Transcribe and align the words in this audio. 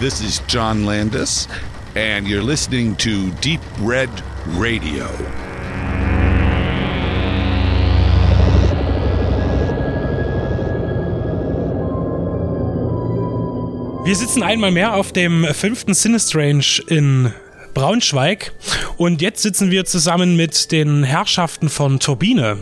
This 0.00 0.22
is 0.22 0.38
John 0.46 0.86
Landis, 0.86 1.46
and 1.94 2.26
you're 2.26 2.42
listening 2.42 2.96
to 2.96 3.30
Deep 3.42 3.60
Red 3.80 4.08
Radio. 4.56 5.04
Wir 14.06 14.16
sitzen 14.16 14.42
einmal 14.42 14.70
mehr 14.70 14.94
auf 14.94 15.12
dem 15.12 15.44
fünften 15.52 15.92
Sinistrange 15.92 16.80
in 16.86 17.34
Braunschweig. 17.74 18.52
Und 19.00 19.22
jetzt 19.22 19.40
sitzen 19.40 19.70
wir 19.70 19.86
zusammen 19.86 20.36
mit 20.36 20.72
den 20.72 21.04
Herrschaften 21.04 21.70
von 21.70 22.00
Turbine. 22.00 22.58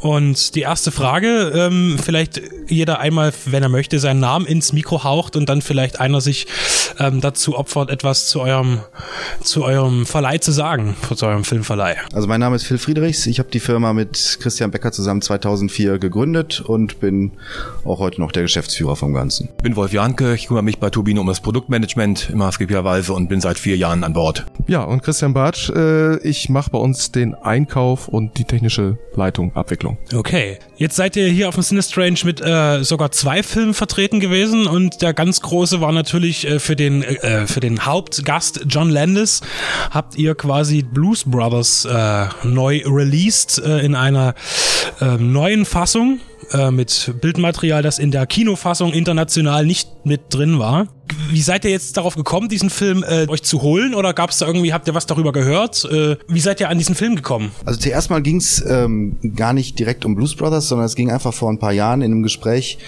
Und 0.00 0.54
die 0.54 0.62
erste 0.62 0.90
Frage, 0.90 1.52
ähm, 1.54 1.98
vielleicht 2.02 2.40
jeder 2.66 2.98
einmal, 3.00 3.34
wenn 3.44 3.62
er 3.62 3.68
möchte, 3.68 3.98
seinen 3.98 4.20
Namen 4.20 4.46
ins 4.46 4.72
Mikro 4.72 5.04
haucht 5.04 5.36
und 5.36 5.50
dann 5.50 5.60
vielleicht 5.60 6.00
einer 6.00 6.22
sich 6.22 6.46
ähm, 6.98 7.20
dazu 7.20 7.58
opfert, 7.58 7.90
etwas 7.90 8.28
zu 8.28 8.40
eurem, 8.40 8.80
zu 9.42 9.64
eurem 9.64 10.06
Verleih 10.06 10.38
zu 10.38 10.50
sagen, 10.50 10.96
zu 11.14 11.26
eurem 11.26 11.44
Filmverleih. 11.44 11.96
Also 12.14 12.26
mein 12.26 12.40
Name 12.40 12.56
ist 12.56 12.64
Phil 12.64 12.78
Friedrichs. 12.78 13.26
Ich 13.26 13.38
habe 13.38 13.50
die 13.50 13.60
Firma 13.60 13.92
mit 13.92 14.38
Christian 14.40 14.70
Becker 14.70 14.92
zusammen 14.92 15.20
2004 15.20 15.98
gegründet 15.98 16.60
und 16.60 17.00
bin 17.00 17.32
auch 17.84 17.98
heute 17.98 18.20
noch 18.20 18.32
der 18.32 18.42
Geschäftsführer 18.44 18.96
vom 18.96 19.12
Ganzen. 19.12 19.50
Ich 19.58 19.62
bin 19.62 19.76
Wolf 19.76 19.92
Janke, 19.92 20.34
ich 20.34 20.46
kümmere 20.46 20.62
mich 20.62 20.78
bei 20.78 20.88
Turbine 20.88 21.20
um 21.20 21.26
das 21.26 21.40
Produktmanagement 21.40 22.34
maßgeblicherweise 22.34 23.12
und 23.12 23.28
bin 23.28 23.40
seit 23.40 23.58
vier 23.58 23.76
Jahren 23.76 24.04
an 24.04 24.14
Bord. 24.14 24.46
Ja, 24.66 24.82
und 24.82 25.02
Christian 25.02 25.34
Bartsch, 25.34 25.65
äh, 25.74 26.18
ich 26.18 26.48
mache 26.48 26.70
bei 26.70 26.78
uns 26.78 27.12
den 27.12 27.34
Einkauf 27.34 28.08
und 28.08 28.38
die 28.38 28.44
technische 28.44 28.98
Leitung, 29.14 29.54
Abwicklung. 29.54 29.98
Okay, 30.14 30.58
jetzt 30.76 30.96
seid 30.96 31.16
ihr 31.16 31.28
hier 31.28 31.48
auf 31.48 31.54
dem 31.54 31.62
Sinistrange 31.62 32.18
mit 32.24 32.40
äh, 32.40 32.82
sogar 32.82 33.12
zwei 33.12 33.42
Filmen 33.42 33.74
vertreten 33.74 34.20
gewesen 34.20 34.66
und 34.66 35.02
der 35.02 35.14
ganz 35.14 35.40
große 35.40 35.80
war 35.80 35.92
natürlich 35.92 36.46
äh, 36.46 36.58
für 36.58 36.76
den 36.76 37.02
äh, 37.02 37.46
für 37.46 37.60
den 37.60 37.84
Hauptgast 37.84 38.66
John 38.68 38.90
Landis 38.90 39.40
habt 39.90 40.16
ihr 40.16 40.34
quasi 40.34 40.82
Blues 40.82 41.24
Brothers 41.24 41.84
äh, 41.84 42.26
neu 42.44 42.82
released 42.86 43.58
äh, 43.64 43.80
in 43.80 43.94
einer 43.94 44.34
äh, 45.00 45.16
neuen 45.16 45.64
Fassung 45.64 46.20
äh, 46.52 46.70
mit 46.70 47.14
Bildmaterial, 47.20 47.82
das 47.82 47.98
in 47.98 48.10
der 48.10 48.26
Kinofassung 48.26 48.92
international 48.92 49.66
nicht 49.66 50.04
mit 50.04 50.32
drin 50.32 50.58
war. 50.58 50.88
Wie 51.30 51.40
seid 51.42 51.64
ihr 51.64 51.70
jetzt 51.70 51.96
darauf 51.96 52.16
gekommen, 52.16 52.48
diesen 52.48 52.70
Film 52.70 53.04
äh, 53.06 53.28
euch 53.28 53.42
zu 53.42 53.62
holen? 53.62 53.94
Oder 53.94 54.14
gab 54.14 54.30
es 54.30 54.38
da 54.38 54.46
irgendwie, 54.46 54.72
habt 54.72 54.88
ihr 54.88 54.94
was 54.94 55.06
darüber 55.06 55.32
gehört? 55.32 55.84
Äh, 55.84 56.16
wie 56.28 56.40
seid 56.40 56.60
ihr 56.60 56.68
an 56.68 56.78
diesen 56.78 56.94
Film 56.94 57.16
gekommen? 57.16 57.50
Also 57.64 57.78
zuerst 57.80 58.10
mal 58.10 58.22
ging 58.22 58.36
es 58.36 58.64
ähm, 58.66 59.16
gar 59.34 59.52
nicht 59.52 59.78
direkt 59.78 60.04
um 60.04 60.14
Blues 60.14 60.34
Brothers, 60.34 60.68
sondern 60.68 60.86
es 60.86 60.94
ging 60.94 61.10
einfach 61.10 61.34
vor 61.34 61.50
ein 61.50 61.58
paar 61.58 61.72
Jahren 61.72 62.02
in 62.02 62.12
einem 62.12 62.22
Gespräch 62.22 62.78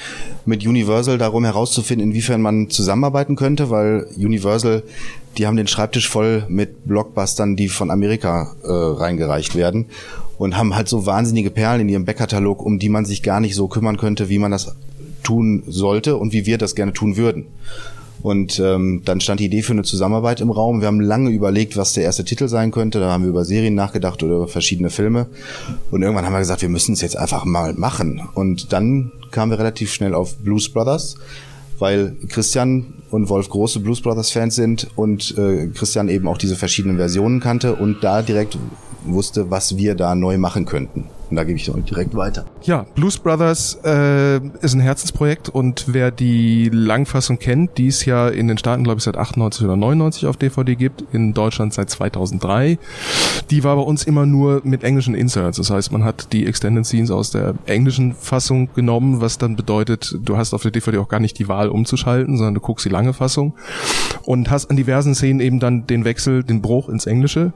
mit 0.46 0.66
Universal 0.66 1.18
darum 1.18 1.44
herauszufinden, 1.44 2.08
inwiefern 2.08 2.40
man 2.40 2.70
zusammenarbeiten 2.70 3.36
könnte, 3.36 3.70
weil 3.70 4.06
Universal, 4.16 4.82
die 5.36 5.46
haben 5.46 5.56
den 5.56 5.66
Schreibtisch 5.66 6.08
voll 6.08 6.44
mit 6.48 6.86
Blockbustern, 6.86 7.56
die 7.56 7.68
von 7.68 7.90
Amerika 7.90 8.54
äh, 8.64 8.68
reingereicht 8.68 9.54
werden 9.54 9.86
und 10.38 10.56
haben 10.56 10.74
halt 10.74 10.88
so 10.88 11.06
wahnsinnige 11.06 11.50
Perlen 11.50 11.82
in 11.82 11.88
ihrem 11.88 12.04
Backkatalog, 12.04 12.64
um 12.64 12.78
die 12.78 12.88
man 12.88 13.04
sich 13.04 13.22
gar 13.22 13.40
nicht 13.40 13.54
so 13.54 13.68
kümmern 13.68 13.96
könnte, 13.96 14.28
wie 14.28 14.38
man 14.38 14.50
das 14.50 14.74
tun 15.22 15.64
sollte 15.66 16.16
und 16.16 16.32
wie 16.32 16.46
wir 16.46 16.58
das 16.58 16.74
gerne 16.74 16.92
tun 16.92 17.16
würden. 17.16 17.46
Und 18.22 18.58
ähm, 18.58 19.02
dann 19.04 19.20
stand 19.20 19.40
die 19.40 19.46
Idee 19.46 19.62
für 19.62 19.72
eine 19.72 19.82
Zusammenarbeit 19.82 20.40
im 20.40 20.50
Raum. 20.50 20.80
Wir 20.80 20.88
haben 20.88 21.00
lange 21.00 21.30
überlegt, 21.30 21.76
was 21.76 21.92
der 21.92 22.04
erste 22.04 22.24
Titel 22.24 22.48
sein 22.48 22.70
könnte. 22.70 23.00
Da 23.00 23.10
haben 23.10 23.22
wir 23.22 23.30
über 23.30 23.44
Serien 23.44 23.74
nachgedacht 23.74 24.22
oder 24.22 24.36
über 24.36 24.48
verschiedene 24.48 24.90
Filme. 24.90 25.26
Und 25.90 26.02
irgendwann 26.02 26.24
haben 26.24 26.32
wir 26.32 26.40
gesagt, 26.40 26.62
wir 26.62 26.68
müssen 26.68 26.94
es 26.94 27.00
jetzt 27.00 27.16
einfach 27.16 27.44
mal 27.44 27.74
machen. 27.74 28.22
Und 28.34 28.72
dann 28.72 29.12
kamen 29.30 29.52
wir 29.52 29.58
relativ 29.58 29.92
schnell 29.92 30.14
auf 30.14 30.36
Blues 30.38 30.68
Brothers, 30.68 31.16
weil 31.78 32.16
Christian 32.28 32.94
und 33.10 33.28
Wolf 33.28 33.48
große 33.48 33.80
Blues 33.80 34.00
Brothers 34.00 34.30
Fans 34.30 34.54
sind 34.54 34.88
und 34.96 35.36
äh, 35.38 35.68
Christian 35.68 36.08
eben 36.08 36.26
auch 36.28 36.38
diese 36.38 36.56
verschiedenen 36.56 36.96
Versionen 36.96 37.40
kannte 37.40 37.76
und 37.76 38.02
da 38.02 38.22
direkt 38.22 38.58
wusste, 39.12 39.50
was 39.50 39.76
wir 39.76 39.94
da 39.94 40.14
neu 40.14 40.38
machen 40.38 40.64
könnten. 40.64 41.08
Und 41.30 41.36
da 41.36 41.44
gebe 41.44 41.58
ich 41.58 41.70
direkt 41.90 42.16
weiter. 42.16 42.46
Ja, 42.62 42.86
Blues 42.94 43.18
Brothers 43.18 43.78
äh, 43.84 44.38
ist 44.38 44.74
ein 44.74 44.80
Herzensprojekt 44.80 45.50
und 45.50 45.84
wer 45.88 46.10
die 46.10 46.70
Langfassung 46.72 47.38
kennt, 47.38 47.76
die 47.76 47.88
es 47.88 48.06
ja 48.06 48.28
in 48.28 48.48
den 48.48 48.56
Staaten, 48.56 48.82
glaube 48.82 48.98
ich, 48.98 49.04
seit 49.04 49.18
98 49.18 49.64
oder 49.64 49.76
99 49.76 50.26
auf 50.26 50.38
DVD 50.38 50.74
gibt, 50.74 51.04
in 51.12 51.34
Deutschland 51.34 51.74
seit 51.74 51.90
2003, 51.90 52.78
die 53.50 53.62
war 53.62 53.76
bei 53.76 53.82
uns 53.82 54.04
immer 54.04 54.24
nur 54.24 54.62
mit 54.64 54.84
englischen 54.84 55.14
Inserts. 55.14 55.58
Das 55.58 55.70
heißt, 55.70 55.92
man 55.92 56.02
hat 56.02 56.32
die 56.32 56.46
Extended 56.46 56.86
Scenes 56.86 57.10
aus 57.10 57.30
der 57.30 57.54
englischen 57.66 58.14
Fassung 58.14 58.70
genommen, 58.74 59.20
was 59.20 59.36
dann 59.36 59.54
bedeutet, 59.54 60.16
du 60.22 60.38
hast 60.38 60.54
auf 60.54 60.62
der 60.62 60.70
DVD 60.70 60.96
auch 60.98 61.08
gar 61.08 61.20
nicht 61.20 61.38
die 61.38 61.48
Wahl 61.48 61.68
umzuschalten, 61.68 62.38
sondern 62.38 62.54
du 62.54 62.60
guckst 62.60 62.86
die 62.86 62.90
lange 62.90 63.12
Fassung 63.12 63.52
und 64.28 64.50
hast 64.50 64.68
an 64.68 64.76
diversen 64.76 65.14
Szenen 65.14 65.40
eben 65.40 65.58
dann 65.58 65.86
den 65.86 66.04
Wechsel, 66.04 66.44
den 66.44 66.60
Bruch 66.60 66.90
ins 66.90 67.06
Englische. 67.06 67.54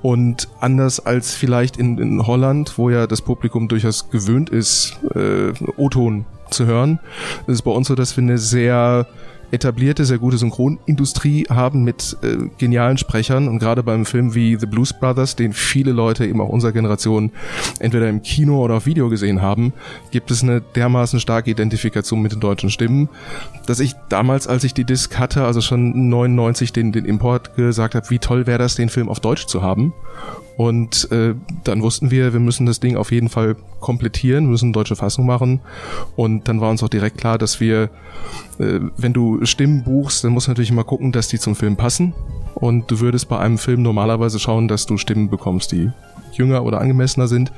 Und 0.00 0.46
anders 0.60 1.04
als 1.04 1.34
vielleicht 1.34 1.76
in, 1.76 1.98
in 1.98 2.24
Holland, 2.24 2.78
wo 2.78 2.88
ja 2.88 3.08
das 3.08 3.20
Publikum 3.20 3.66
durchaus 3.66 4.10
gewöhnt 4.10 4.48
ist, 4.48 4.96
äh, 5.12 5.52
O-Ton 5.76 6.24
zu 6.50 6.66
hören, 6.66 7.00
ist 7.48 7.54
es 7.54 7.62
bei 7.62 7.72
uns 7.72 7.88
so, 7.88 7.96
dass 7.96 8.16
wir 8.16 8.22
eine 8.22 8.38
sehr 8.38 9.08
etablierte, 9.50 10.04
sehr 10.04 10.18
gute 10.18 10.38
Synchronindustrie 10.38 11.46
haben 11.48 11.84
mit 11.84 12.16
äh, 12.22 12.48
genialen 12.58 12.98
Sprechern 12.98 13.48
und 13.48 13.58
gerade 13.58 13.82
beim 13.82 14.06
Film 14.06 14.34
wie 14.34 14.56
The 14.56 14.66
Blues 14.66 14.92
Brothers, 14.92 15.36
den 15.36 15.52
viele 15.52 15.92
Leute 15.92 16.26
eben 16.26 16.40
auch 16.40 16.48
unserer 16.48 16.72
Generation 16.72 17.30
entweder 17.78 18.08
im 18.08 18.22
Kino 18.22 18.62
oder 18.62 18.74
auf 18.74 18.86
Video 18.86 19.08
gesehen 19.08 19.42
haben, 19.42 19.72
gibt 20.10 20.30
es 20.30 20.42
eine 20.42 20.60
dermaßen 20.60 21.20
starke 21.20 21.50
Identifikation 21.50 22.20
mit 22.22 22.32
den 22.32 22.40
deutschen 22.40 22.70
Stimmen, 22.70 23.08
dass 23.66 23.80
ich 23.80 23.94
damals, 24.08 24.46
als 24.46 24.64
ich 24.64 24.74
die 24.74 24.84
Disc 24.84 25.18
hatte, 25.18 25.44
also 25.44 25.60
schon 25.60 26.08
99 26.08 26.72
den, 26.72 26.92
den 26.92 27.04
Import 27.04 27.56
gesagt 27.56 27.94
habe, 27.94 28.08
wie 28.10 28.18
toll 28.18 28.46
wäre 28.46 28.58
das, 28.58 28.74
den 28.74 28.88
Film 28.88 29.08
auf 29.08 29.20
Deutsch 29.20 29.46
zu 29.46 29.62
haben. 29.62 29.92
Und 30.56 31.10
äh, 31.10 31.34
dann 31.64 31.82
wussten 31.82 32.10
wir, 32.10 32.32
wir 32.32 32.40
müssen 32.40 32.66
das 32.66 32.78
Ding 32.78 32.96
auf 32.96 33.10
jeden 33.10 33.28
Fall 33.28 33.56
komplettieren, 33.80 34.46
müssen 34.46 34.72
deutsche 34.72 34.94
Fassung 34.94 35.26
machen. 35.26 35.60
Und 36.14 36.48
dann 36.48 36.60
war 36.60 36.70
uns 36.70 36.82
auch 36.82 36.88
direkt 36.88 37.18
klar, 37.18 37.38
dass 37.38 37.60
wir, 37.60 37.90
wenn 38.58 39.12
du 39.12 39.44
Stimmen 39.44 39.82
buchst, 39.82 40.24
dann 40.24 40.32
musst 40.32 40.46
du 40.46 40.50
natürlich 40.50 40.70
immer 40.70 40.84
gucken, 40.84 41.12
dass 41.12 41.28
die 41.28 41.38
zum 41.38 41.54
Film 41.56 41.76
passen. 41.76 42.14
Und 42.54 42.90
du 42.90 43.00
würdest 43.00 43.28
bei 43.28 43.38
einem 43.38 43.58
Film 43.58 43.82
normalerweise 43.82 44.38
schauen, 44.38 44.68
dass 44.68 44.86
du 44.86 44.96
Stimmen 44.96 45.28
bekommst, 45.28 45.72
die 45.72 45.90
jünger 46.36 46.64
oder 46.64 46.80
angemessener 46.80 47.28
sind. 47.28 47.52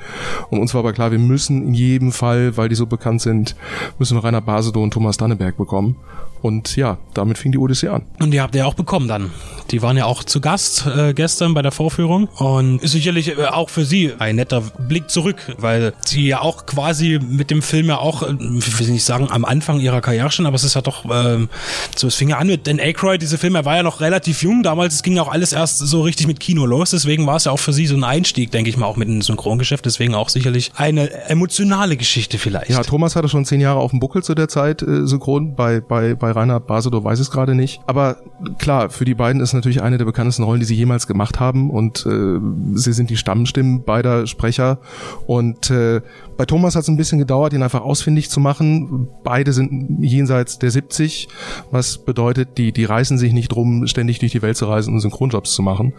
Und 0.51 0.61
uns 0.61 0.75
war 0.75 0.81
aber 0.81 0.93
klar, 0.93 1.11
wir 1.11 1.19
müssen 1.19 1.69
in 1.69 1.75
jedem 1.75 2.13
Fall, 2.13 2.57
weil 2.57 2.69
die 2.69 2.75
so 2.75 2.87
bekannt 2.87 3.23
sind, 3.23 3.57
müssen 3.99 4.17
wir 4.17 4.25
Rainer 4.25 4.41
Basedow 4.41 4.83
und 4.83 4.93
Thomas 4.93 5.17
Danneberg 5.17 5.57
bekommen. 5.57 5.97
Und 6.43 6.77
ja, 6.77 6.99
damit 7.15 7.39
fing 7.39 7.51
die 7.51 7.59
Odyssee 7.59 7.89
an. 7.89 8.03
Und 8.21 8.31
die 8.31 8.41
habt 8.41 8.55
ihr 8.55 8.67
auch 8.67 8.75
bekommen 8.75 9.09
dann. 9.09 9.31
Die 9.71 9.83
waren 9.83 9.97
ja 9.97 10.05
auch 10.05 10.23
zu 10.23 10.41
Gast 10.41 10.87
äh, 10.87 11.13
gestern 11.13 11.55
bei 11.55 11.63
der 11.63 11.73
Vorführung 11.73 12.29
und 12.37 12.83
ist 12.83 12.93
sicherlich 12.93 13.37
äh, 13.37 13.47
auch 13.47 13.69
für 13.69 13.85
sie 13.85 14.13
ein 14.19 14.37
netter 14.37 14.61
Blick 14.61 15.11
zurück, 15.11 15.57
weil 15.59 15.93
sie 16.05 16.29
ja 16.29 16.43
auch 16.43 16.67
quasi 16.67 17.19
mit 17.19 17.51
dem 17.51 17.63
Film 17.63 17.87
ja 17.87 17.99
auch, 17.99 18.23
äh, 18.23 18.37
ich 18.59 18.79
will 18.79 18.89
nicht 18.91 19.05
sagen 19.05 19.29
am 19.31 19.45
Anfang 19.45 19.81
ihrer 19.81 20.01
Karriere 20.01 20.31
schon, 20.31 20.47
aber 20.47 20.55
es 20.55 20.63
ist 20.63 20.75
ja 20.75 20.83
doch, 20.83 21.05
ähm, 21.11 21.49
so 21.97 22.07
es 22.07 22.15
fing 22.15 22.29
ja 22.29 22.39
an 22.39 22.47
mit 22.47 22.67
Dan 22.67 22.79
Aykroyd, 22.79 23.21
diese 23.21 23.39
Filme, 23.39 23.59
er 23.59 23.65
war 23.65 23.77
ja 23.77 23.83
noch 23.83 24.01
relativ 24.01 24.43
jung 24.43 24.63
damals, 24.63 24.86
es 24.93 25.03
ging 25.03 25.19
auch 25.19 25.29
alles 25.29 25.53
erst 25.53 25.79
so 25.79 26.03
richtig 26.03 26.27
mit 26.27 26.41
Kino 26.41 26.67
los, 26.67 26.91
deswegen 26.91 27.27
war 27.27 27.37
es 27.37 27.45
ja 27.45 27.53
auch 27.53 27.59
für 27.59 27.73
sie 27.73 27.87
so 27.87 27.97
ein 27.97 28.05
Einstieg, 28.05 28.51
denke 28.51 28.71
ich 28.71 28.77
mal, 28.77 28.87
auch 28.87 28.97
mit 28.97 29.09
dem 29.09 29.23
Synchrongeschäft, 29.23 29.85
deswegen 29.85 30.15
auch 30.15 30.29
sicherlich 30.29 30.73
eine 30.77 31.11
emotionale 31.29 31.97
Geschichte 31.97 32.39
vielleicht. 32.39 32.71
Ja, 32.71 32.83
Thomas 32.83 33.17
hatte 33.17 33.29
schon 33.29 33.45
zehn 33.45 33.61
Jahre 33.61 33.81
auf 33.81 33.91
dem 33.91 34.01
Buckel 34.01 34.23
zu 34.23 34.35
der 34.35 34.49
Zeit 34.49 34.83
äh, 34.83 35.07
synchron, 35.07 35.55
bei, 35.55 35.81
bei, 35.81 36.15
bei 36.15 36.31
Rainer 36.31 36.61
Basedow 36.61 37.05
weiß 37.05 37.21
es 37.21 37.31
gerade 37.31 37.55
nicht, 37.55 37.81
aber 37.87 38.19
klar, 38.59 38.91
für 38.91 39.05
die 39.05 39.15
beiden 39.15 39.41
ist 39.41 39.53
natürlich 39.53 39.83
eine 39.83 39.99
der 39.99 40.05
bekanntesten 40.05 40.43
Rollen, 40.43 40.61
die 40.61 40.67
sie 40.67 40.75
jemals 40.75 41.07
gemacht 41.07 41.41
haben 41.41 41.71
und 41.71 42.07
äh, 42.07 42.39
sie 42.75 42.93
sind 42.93 43.11
die 43.11 43.17
Stammstimmen 43.17 43.85
beider 43.85 44.27
Sprecher 44.27 44.79
und 45.27 45.71
äh, 45.71 46.01
bei 46.37 46.45
Thomas 46.45 46.75
hat 46.75 46.83
es 46.83 46.89
ein 46.89 46.97
bisschen 46.97 47.19
gedauert, 47.19 47.53
ihn 47.53 47.63
einfach 47.63 47.81
ausfindig 47.81 48.29
zu 48.31 48.41
machen. 48.41 49.09
Beide 49.25 49.53
sind 49.53 50.05
jenseits 50.05 50.59
der 50.59 50.71
70, 50.71 51.29
was 51.71 51.99
bedeutet, 51.99 52.59
die, 52.59 52.73
die 52.73 52.85
reißen 52.85 53.17
sich 53.17 53.33
nicht 53.33 53.49
drum, 53.49 53.87
ständig 53.87 54.19
durch 54.19 54.33
die 54.33 54.43
Welt 54.43 54.57
zu 54.57 54.67
reisen 54.67 54.76
und 54.87 55.01
Synchronjobs 55.01 55.53
zu 55.53 55.63
machen. 55.63 55.93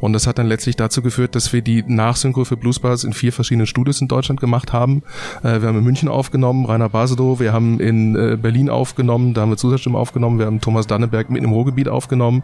Und 0.00 0.12
das 0.12 0.26
hat 0.26 0.38
dann 0.38 0.46
letztlich 0.46 0.76
dazu 0.76 1.02
geführt, 1.02 1.34
dass 1.34 1.52
wir 1.52 1.62
die 1.62 1.82
Nachsynchro 1.86 2.44
für 2.44 2.56
Blues 2.56 2.78
Brothers 2.78 3.04
in 3.04 3.12
vier 3.12 3.32
verschiedenen 3.32 3.66
Studios 3.66 4.00
in 4.00 4.08
Deutschland 4.08 4.40
gemacht 4.40 4.72
haben. 4.72 5.02
Äh, 5.42 5.60
wir 5.60 5.68
haben 5.68 5.78
in 5.78 5.84
München 5.84 6.08
aufgenommen, 6.08 6.64
Rainer 6.64 6.88
Basedow, 6.88 7.40
wir 7.40 7.52
haben 7.52 7.80
in 7.80 8.16
äh, 8.16 8.36
Berlin 8.40 8.70
aufgenommen, 8.70 9.34
da 9.34 9.42
haben 9.42 9.50
wir 9.50 9.56
Zusatzstimmen 9.56 9.96
aufgenommen, 9.96 10.38
wir 10.38 10.46
haben 10.46 10.60
Thomas 10.60 10.86
Danneberg 10.86 11.30
mit 11.30 11.42
im 11.42 11.52
Ruhrgebiet 11.52 11.88
aufgenommen 11.88 12.42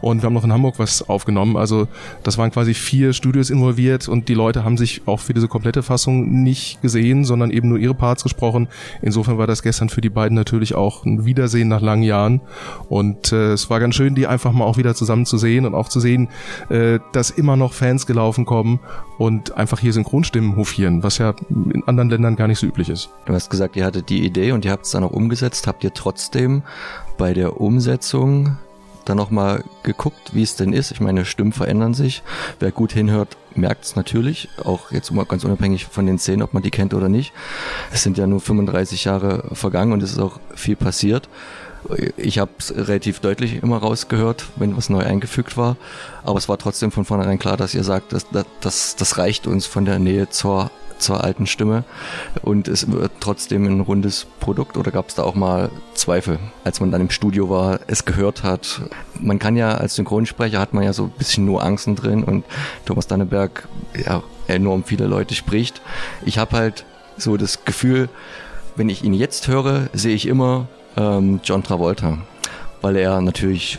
und 0.00 0.22
wir 0.22 0.26
haben 0.26 0.34
noch 0.34 0.44
in 0.44 0.52
Hamburg 0.52 0.78
was 0.78 1.08
aufgenommen. 1.08 1.56
Also 1.56 1.88
das 2.22 2.38
waren 2.38 2.50
quasi 2.50 2.74
vier 2.74 3.12
Studios 3.12 3.50
involviert 3.50 4.08
und 4.08 4.28
die 4.28 4.34
Leute 4.34 4.64
haben 4.64 4.76
sich 4.76 5.02
auch 5.06 5.20
für 5.20 5.34
diese 5.34 5.48
komplette 5.48 5.82
Fassung 5.82 6.42
nicht 6.42 6.82
gesehen, 6.82 7.24
sondern 7.24 7.50
eben 7.50 7.68
nur 7.68 7.78
ihre 7.78 7.94
Parts 7.94 8.22
gesprochen. 8.22 8.68
Insofern 9.02 9.38
war 9.38 9.46
das 9.46 9.62
gestern 9.62 9.88
für 9.88 10.00
die 10.00 10.10
beiden 10.10 10.34
natürlich 10.34 10.74
auch 10.74 11.04
ein 11.04 11.24
Wiedersehen 11.24 11.68
nach 11.68 11.80
langen 11.80 12.02
Jahren. 12.02 12.40
Und 12.88 13.32
äh, 13.32 13.52
es 13.52 13.70
war 13.70 13.80
ganz 13.80 13.94
schön, 13.94 14.14
die 14.14 14.26
einfach 14.26 14.52
mal 14.52 14.64
auch 14.64 14.76
wieder 14.76 14.94
zusammen 14.94 15.26
zu 15.30 15.38
sehen 15.38 15.64
und 15.64 15.74
auch 15.74 15.88
zu 15.88 16.00
sehen, 16.00 16.28
äh, 16.68 16.98
dass 17.12 17.30
immer 17.30 17.56
noch 17.56 17.72
Fans 17.72 18.06
gelaufen 18.06 18.44
kommen 18.44 18.80
und 19.16 19.56
einfach 19.56 19.78
hier 19.78 19.94
Synchronstimmen 19.94 20.56
hofieren, 20.56 21.02
was 21.02 21.16
ja 21.18 21.34
in 21.48 21.82
anderen 21.86 22.10
Ländern 22.10 22.36
gar 22.36 22.48
nicht 22.48 22.58
so 22.58 22.66
üblich 22.66 22.90
ist. 22.90 23.10
Du 23.24 23.32
hast 23.32 23.48
gesagt, 23.48 23.76
ihr 23.76 23.84
hattet 23.86 24.10
die 24.10 24.24
Idee 24.24 24.52
und 24.52 24.64
ihr 24.64 24.72
habt 24.72 24.84
es 24.84 24.90
dann 24.90 25.04
auch 25.04 25.12
umgesetzt. 25.12 25.66
Habt 25.66 25.84
ihr 25.84 25.94
trotzdem 25.94 26.62
bei 27.16 27.32
der 27.32 27.60
Umsetzung 27.60 28.58
dann 29.04 29.16
nochmal 29.16 29.64
geguckt, 29.82 30.34
wie 30.34 30.42
es 30.42 30.56
denn 30.56 30.72
ist. 30.72 30.90
Ich 30.90 31.00
meine, 31.00 31.24
Stimmen 31.24 31.52
verändern 31.52 31.94
sich. 31.94 32.22
Wer 32.58 32.70
gut 32.70 32.92
hinhört, 32.92 33.36
merkt 33.54 33.84
es 33.84 33.96
natürlich. 33.96 34.48
Auch 34.64 34.92
jetzt 34.92 35.12
ganz 35.28 35.44
unabhängig 35.44 35.86
von 35.86 36.06
den 36.06 36.18
Szenen, 36.18 36.42
ob 36.42 36.54
man 36.54 36.62
die 36.62 36.70
kennt 36.70 36.94
oder 36.94 37.08
nicht. 37.08 37.32
Es 37.92 38.02
sind 38.02 38.18
ja 38.18 38.26
nur 38.26 38.40
35 38.40 39.04
Jahre 39.04 39.54
vergangen 39.54 39.92
und 39.92 40.02
es 40.02 40.12
ist 40.12 40.18
auch 40.18 40.40
viel 40.54 40.76
passiert. 40.76 41.28
Ich 42.16 42.38
habe 42.38 42.50
es 42.58 42.74
relativ 42.74 43.20
deutlich 43.20 43.62
immer 43.62 43.78
rausgehört, 43.78 44.46
wenn 44.56 44.76
was 44.76 44.90
neu 44.90 45.04
eingefügt 45.04 45.56
war. 45.56 45.76
Aber 46.24 46.38
es 46.38 46.48
war 46.48 46.58
trotzdem 46.58 46.92
von 46.92 47.04
vornherein 47.04 47.38
klar, 47.38 47.56
dass 47.56 47.74
ihr 47.74 47.84
sagt, 47.84 48.12
dass, 48.12 48.26
dass, 48.60 48.96
das 48.96 49.18
reicht 49.18 49.46
uns 49.46 49.66
von 49.66 49.84
der 49.84 49.98
Nähe 49.98 50.28
zur 50.28 50.70
zur 51.00 51.24
alten 51.24 51.46
Stimme 51.46 51.84
und 52.42 52.68
es 52.68 52.90
wird 52.90 53.12
trotzdem 53.20 53.66
ein 53.66 53.80
rundes 53.80 54.26
Produkt 54.38 54.76
oder 54.76 54.90
gab 54.90 55.08
es 55.08 55.14
da 55.14 55.22
auch 55.22 55.34
mal 55.34 55.70
Zweifel, 55.94 56.38
als 56.62 56.80
man 56.80 56.90
dann 56.90 57.00
im 57.00 57.10
Studio 57.10 57.48
war, 57.48 57.80
es 57.86 58.04
gehört 58.04 58.42
hat. 58.42 58.82
Man 59.18 59.38
kann 59.38 59.56
ja 59.56 59.74
als 59.74 59.94
Synchronsprecher 59.96 60.60
hat 60.60 60.74
man 60.74 60.84
ja 60.84 60.92
so 60.92 61.04
ein 61.04 61.12
bisschen 61.16 61.46
nur 61.46 61.62
Angsten 61.62 61.96
drin 61.96 62.22
und 62.22 62.44
Thomas 62.84 63.06
Danneberg 63.06 63.68
ja 63.94 64.22
enorm 64.46 64.84
viele 64.84 65.06
Leute 65.06 65.34
spricht. 65.34 65.80
Ich 66.24 66.38
habe 66.38 66.56
halt 66.56 66.84
so 67.16 67.36
das 67.36 67.64
Gefühl, 67.64 68.08
wenn 68.76 68.88
ich 68.88 69.02
ihn 69.02 69.14
jetzt 69.14 69.48
höre, 69.48 69.88
sehe 69.92 70.14
ich 70.14 70.26
immer 70.26 70.68
ähm, 71.00 71.40
John 71.42 71.62
Travolta, 71.62 72.18
weil 72.82 72.96
er 72.96 73.20
natürlich 73.20 73.78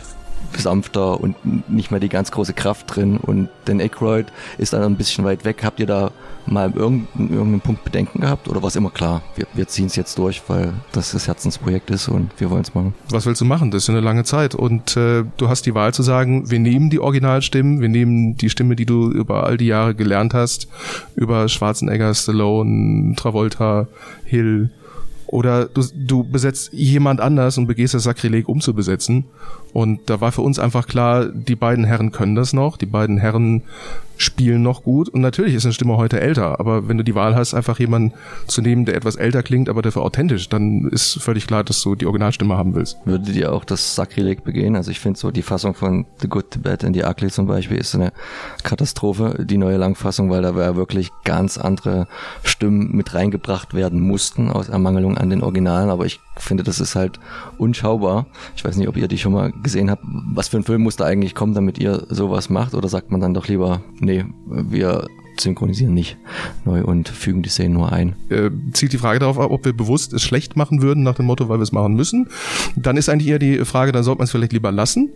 sanfter 0.58 1.20
und 1.20 1.36
nicht 1.70 1.90
mehr 1.90 2.00
die 2.00 2.08
ganz 2.08 2.30
große 2.30 2.52
Kraft 2.52 2.94
drin. 2.94 3.16
Und 3.16 3.48
Dan 3.64 3.80
Aykroyd 3.80 4.26
ist 4.58 4.72
dann 4.72 4.82
ein 4.82 4.96
bisschen 4.96 5.24
weit 5.24 5.44
weg. 5.44 5.62
Habt 5.64 5.80
ihr 5.80 5.86
da 5.86 6.10
mal 6.44 6.72
irgendeinen, 6.74 7.30
irgendeinen 7.30 7.60
Punkt 7.60 7.84
Bedenken 7.84 8.20
gehabt 8.20 8.48
oder 8.48 8.62
war 8.62 8.68
es 8.68 8.74
immer 8.74 8.90
klar, 8.90 9.22
wir, 9.36 9.46
wir 9.54 9.68
ziehen 9.68 9.86
es 9.86 9.94
jetzt 9.94 10.18
durch, 10.18 10.42
weil 10.48 10.72
das 10.90 11.12
das 11.12 11.28
Herzensprojekt 11.28 11.88
ist 11.90 12.08
und 12.08 12.32
wir 12.38 12.50
wollen 12.50 12.62
es 12.62 12.74
machen? 12.74 12.94
Was 13.10 13.26
willst 13.26 13.40
du 13.40 13.44
machen? 13.44 13.70
Das 13.70 13.84
ist 13.84 13.90
eine 13.90 14.00
lange 14.00 14.24
Zeit 14.24 14.56
und 14.56 14.96
äh, 14.96 15.24
du 15.36 15.48
hast 15.48 15.66
die 15.66 15.74
Wahl 15.76 15.94
zu 15.94 16.02
sagen, 16.02 16.50
wir 16.50 16.58
nehmen 16.58 16.90
die 16.90 16.98
Originalstimmen, 16.98 17.80
wir 17.80 17.88
nehmen 17.88 18.36
die 18.36 18.50
Stimme, 18.50 18.74
die 18.74 18.86
du 18.86 19.10
über 19.10 19.44
all 19.44 19.56
die 19.56 19.66
Jahre 19.66 19.94
gelernt 19.94 20.34
hast, 20.34 20.66
über 21.14 21.48
Schwarzenegger, 21.48 22.12
Stallone, 22.12 23.14
Travolta, 23.14 23.86
Hill, 24.24 24.70
oder 25.32 25.64
du, 25.64 25.82
du 25.94 26.24
besetzt 26.24 26.74
jemand 26.74 27.22
anders 27.22 27.56
und 27.56 27.66
begehst 27.66 27.94
das 27.94 28.02
Sakrileg 28.02 28.48
umzubesetzen. 28.50 29.24
Und 29.72 30.10
da 30.10 30.20
war 30.20 30.30
für 30.30 30.42
uns 30.42 30.58
einfach 30.58 30.86
klar, 30.86 31.24
die 31.24 31.56
beiden 31.56 31.84
Herren 31.86 32.12
können 32.12 32.34
das 32.34 32.52
noch, 32.52 32.76
die 32.76 32.84
beiden 32.84 33.16
Herren 33.16 33.62
spielen 34.22 34.62
noch 34.62 34.82
gut. 34.82 35.08
Und 35.08 35.20
natürlich 35.20 35.54
ist 35.54 35.64
eine 35.64 35.72
Stimme 35.72 35.96
heute 35.96 36.20
älter, 36.20 36.60
aber 36.60 36.88
wenn 36.88 36.98
du 36.98 37.04
die 37.04 37.14
Wahl 37.14 37.34
hast, 37.34 37.54
einfach 37.54 37.78
jemanden 37.78 38.12
zu 38.46 38.62
nehmen, 38.62 38.84
der 38.84 38.94
etwas 38.94 39.16
älter 39.16 39.42
klingt, 39.42 39.68
aber 39.68 39.82
dafür 39.82 40.02
authentisch, 40.02 40.48
dann 40.48 40.88
ist 40.88 41.20
völlig 41.20 41.46
klar, 41.46 41.64
dass 41.64 41.82
du 41.82 41.94
die 41.94 42.06
Originalstimme 42.06 42.56
haben 42.56 42.74
willst. 42.74 42.98
Würdet 43.04 43.34
ihr 43.34 43.52
auch 43.52 43.64
das 43.64 43.94
Sakrileg 43.94 44.44
begehen? 44.44 44.76
Also 44.76 44.90
ich 44.90 45.00
finde 45.00 45.18
so 45.18 45.30
die 45.30 45.42
Fassung 45.42 45.74
von 45.74 46.06
The 46.20 46.28
Good, 46.28 46.46
The 46.52 46.58
Bad 46.60 46.84
and 46.84 46.94
The 46.94 47.04
Ugly 47.04 47.30
zum 47.30 47.46
Beispiel 47.46 47.78
ist 47.78 47.94
eine 47.94 48.12
Katastrophe, 48.62 49.44
die 49.44 49.58
neue 49.58 49.76
Langfassung, 49.76 50.30
weil 50.30 50.42
da 50.42 50.54
wirklich 50.76 51.10
ganz 51.24 51.58
andere 51.58 52.06
Stimmen 52.44 52.94
mit 52.94 53.14
reingebracht 53.14 53.74
werden 53.74 54.00
mussten 54.00 54.50
aus 54.50 54.68
Ermangelung 54.68 55.18
an 55.22 55.30
den 55.30 55.42
Originalen, 55.42 55.88
aber 55.88 56.04
ich 56.04 56.20
finde, 56.36 56.64
das 56.64 56.80
ist 56.80 56.94
halt 56.94 57.18
unschaubar. 57.58 58.26
Ich 58.56 58.64
weiß 58.64 58.76
nicht, 58.76 58.88
ob 58.88 58.96
ihr 58.96 59.08
die 59.08 59.18
schon 59.18 59.32
mal 59.32 59.52
gesehen 59.62 59.90
habt. 59.90 60.02
Was 60.04 60.48
für 60.48 60.56
ein 60.58 60.64
Film 60.64 60.82
muss 60.82 60.96
da 60.96 61.04
eigentlich 61.04 61.34
kommen, 61.34 61.54
damit 61.54 61.78
ihr 61.78 62.06
sowas 62.08 62.50
macht? 62.50 62.74
Oder 62.74 62.88
sagt 62.88 63.10
man 63.10 63.20
dann 63.20 63.34
doch 63.34 63.48
lieber, 63.48 63.82
nee, 64.00 64.24
wir 64.46 65.06
synchronisieren 65.38 65.94
nicht 65.94 66.16
neu 66.64 66.84
und 66.84 67.08
fügen 67.08 67.42
die 67.42 67.48
Szenen 67.48 67.74
nur 67.74 67.92
ein. 67.92 68.16
Äh, 68.28 68.50
zielt 68.72 68.92
die 68.92 68.98
Frage 68.98 69.18
darauf 69.18 69.38
ab, 69.38 69.50
ob 69.50 69.64
wir 69.64 69.72
bewusst 69.72 70.12
es 70.12 70.22
schlecht 70.22 70.56
machen 70.56 70.82
würden, 70.82 71.02
nach 71.02 71.14
dem 71.14 71.26
Motto, 71.26 71.48
weil 71.48 71.58
wir 71.58 71.62
es 71.62 71.72
machen 71.72 71.94
müssen. 71.94 72.28
Dann 72.76 72.96
ist 72.96 73.08
eigentlich 73.08 73.28
eher 73.28 73.38
die 73.38 73.64
Frage, 73.64 73.92
dann 73.92 74.02
sollte 74.02 74.18
man 74.18 74.24
es 74.24 74.30
vielleicht 74.30 74.52
lieber 74.52 74.72
lassen. 74.72 75.10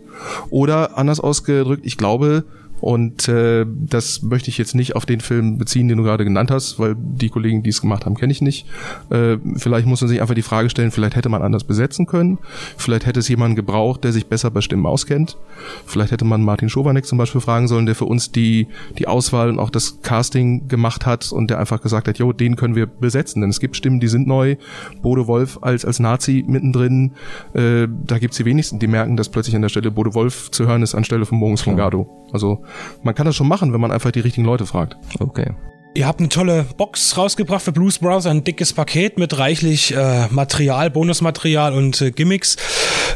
Oder 0.49 0.97
anders 0.97 1.19
ausgedrückt, 1.19 1.85
ich 1.85 1.97
glaube, 1.97 2.45
und 2.79 3.27
äh, 3.27 3.65
das 3.67 4.21
möchte 4.21 4.49
ich 4.49 4.57
jetzt 4.57 4.75
nicht 4.75 4.95
auf 4.95 5.05
den 5.05 5.19
Film 5.19 5.57
beziehen, 5.57 5.87
den 5.87 5.97
du 5.97 6.03
gerade 6.03 6.23
genannt 6.23 6.51
hast, 6.51 6.79
weil 6.79 6.95
die 6.97 7.29
Kollegen, 7.29 7.63
die 7.63 7.69
es 7.69 7.81
gemacht 7.81 8.05
haben, 8.05 8.15
kenne 8.15 8.31
ich 8.31 8.41
nicht. 8.41 8.67
Äh, 9.09 9.37
vielleicht 9.55 9.87
muss 9.87 10.01
man 10.01 10.09
sich 10.09 10.21
einfach 10.21 10.35
die 10.35 10.41
Frage 10.41 10.69
stellen, 10.69 10.91
vielleicht 10.91 11.15
hätte 11.15 11.29
man 11.29 11.41
anders 11.41 11.63
besetzen 11.63 12.05
können. 12.05 12.37
Vielleicht 12.77 13.05
hätte 13.05 13.19
es 13.19 13.27
jemanden 13.27 13.55
gebraucht, 13.55 14.03
der 14.03 14.11
sich 14.11 14.27
besser 14.27 14.51
bei 14.51 14.61
Stimmen 14.61 14.85
auskennt. 14.85 15.37
Vielleicht 15.85 16.11
hätte 16.11 16.25
man 16.25 16.43
Martin 16.43 16.69
Schowanek 16.69 17.05
zum 17.05 17.17
Beispiel 17.17 17.41
fragen 17.41 17.67
sollen, 17.67 17.85
der 17.85 17.95
für 17.95 18.05
uns 18.05 18.31
die, 18.31 18.67
die 18.97 19.07
Auswahl 19.07 19.49
und 19.49 19.59
auch 19.59 19.69
das 19.69 20.01
Casting 20.01 20.67
gemacht 20.67 21.05
hat 21.05 21.31
und 21.31 21.49
der 21.49 21.59
einfach 21.59 21.81
gesagt 21.81 22.07
hat, 22.07 22.19
jo, 22.19 22.33
den 22.33 22.55
können 22.55 22.75
wir 22.75 22.85
besetzen. 22.85 23.41
Denn 23.41 23.49
es 23.49 23.59
gibt 23.59 23.75
Stimmen, 23.75 23.99
die 23.99 24.07
sind 24.07 24.27
neu. 24.27 24.55
Bodo 25.01 25.27
Wolf 25.27 25.59
als, 25.61 25.85
als 25.85 25.99
Nazi 25.99 26.43
mittendrin. 26.47 27.13
Äh, 27.53 27.87
da 28.05 28.19
gibt's 28.19 28.37
die 28.37 28.45
wenigsten, 28.45 28.79
die 28.79 28.87
merken, 28.87 29.17
dass 29.17 29.29
plötzlich 29.29 29.55
an 29.55 29.61
der 29.61 29.69
Stelle 29.69 29.89
Bodo 29.91 30.13
Wolf 30.13 30.51
zu 30.51 30.67
hören 30.67 30.83
ist 30.83 30.95
anstelle 30.95 31.25
von 31.25 31.37
Mogens 31.37 31.61
von 31.61 31.77
Gardo. 31.77 32.09
Also 32.31 32.63
man 33.03 33.15
kann 33.15 33.25
das 33.25 33.35
schon 33.35 33.47
machen, 33.47 33.73
wenn 33.73 33.81
man 33.81 33.91
einfach 33.91 34.11
die 34.11 34.19
richtigen 34.19 34.45
Leute 34.45 34.65
fragt. 34.65 34.97
Okay. 35.19 35.51
Ihr 35.97 36.05
habt 36.05 36.19
eine 36.19 36.29
tolle 36.29 36.67
Box 36.77 37.17
rausgebracht 37.17 37.63
für 37.63 37.71
Blues 37.71 37.97
Brothers, 37.97 38.27
ein 38.27 38.43
dickes 38.43 38.71
Paket 38.71 39.17
mit 39.17 39.39
reichlich 39.39 39.95
äh, 39.95 40.27
Material, 40.29 40.91
Bonusmaterial 40.91 41.73
und 41.73 41.99
äh, 42.01 42.11
Gimmicks. 42.11 42.55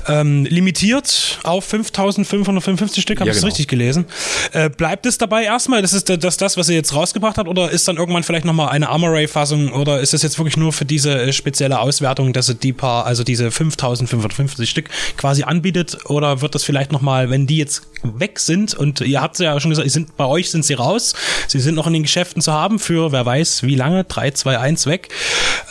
Ähm, 0.08 0.46
limitiert 0.46 1.40
auf 1.44 1.64
5555 1.66 3.04
Stück, 3.04 3.20
habe 3.20 3.30
ja, 3.30 3.34
ich 3.34 3.40
genau. 3.40 3.50
richtig 3.50 3.68
gelesen. 3.68 4.06
Äh, 4.52 4.72
bleibt 4.72 5.06
es 5.06 5.20
dabei 5.20 5.44
erstmal? 5.44 5.84
Das 5.84 5.94
ist 5.94 6.10
das, 6.10 6.38
das, 6.38 6.58
was 6.58 6.70
ihr 6.70 6.76
jetzt 6.76 6.96
rausgebracht 6.96 7.38
habt, 7.38 7.48
oder 7.48 7.70
ist 7.70 7.88
dann 7.88 7.98
irgendwann 7.98 8.24
vielleicht 8.24 8.46
nochmal 8.46 8.70
eine 8.70 8.90
Armoray-Fassung 8.90 9.72
oder 9.74 10.00
ist 10.00 10.14
das 10.14 10.24
jetzt 10.24 10.40
wirklich 10.40 10.58
nur 10.58 10.74
für 10.74 10.86
diese 10.86 11.22
äh, 11.22 11.34
spezielle 11.34 11.80
Auswertung, 11.80 12.34
dass 12.34 12.50
ihr 12.50 12.56
die 12.56 12.74
paar, 12.74 13.06
also 13.06 13.24
diese 13.24 13.52
5550 13.52 14.68
Stück 14.68 14.90
quasi 15.18 15.44
anbietet? 15.44 16.00
Oder 16.06 16.42
wird 16.42 16.56
das 16.56 16.64
vielleicht 16.64 16.92
nochmal, 16.92 17.30
wenn 17.30 17.46
die 17.46 17.58
jetzt 17.58 17.84
weg 18.04 18.40
sind 18.40 18.74
und 18.74 19.02
ihr 19.02 19.22
habt 19.22 19.38
ja 19.40 19.60
schon 19.60 19.70
gesagt, 19.70 19.90
sind, 19.92 20.18
bei 20.18 20.26
euch 20.26 20.50
sind 20.50 20.66
sie 20.66 20.74
raus, 20.74 21.14
sie 21.48 21.60
sind 21.60 21.76
noch 21.76 21.86
in 21.86 21.94
den 21.94 22.04
Geschäften 22.04 22.42
zu 22.42 22.52
haben, 22.52 22.71
haben 22.72 22.80
für 22.80 23.12
wer 23.12 23.26
weiß 23.26 23.64
wie 23.64 23.76
lange, 23.76 24.06
3, 24.06 24.32
2, 24.32 24.58
1 24.58 24.86
weg, 24.86 25.10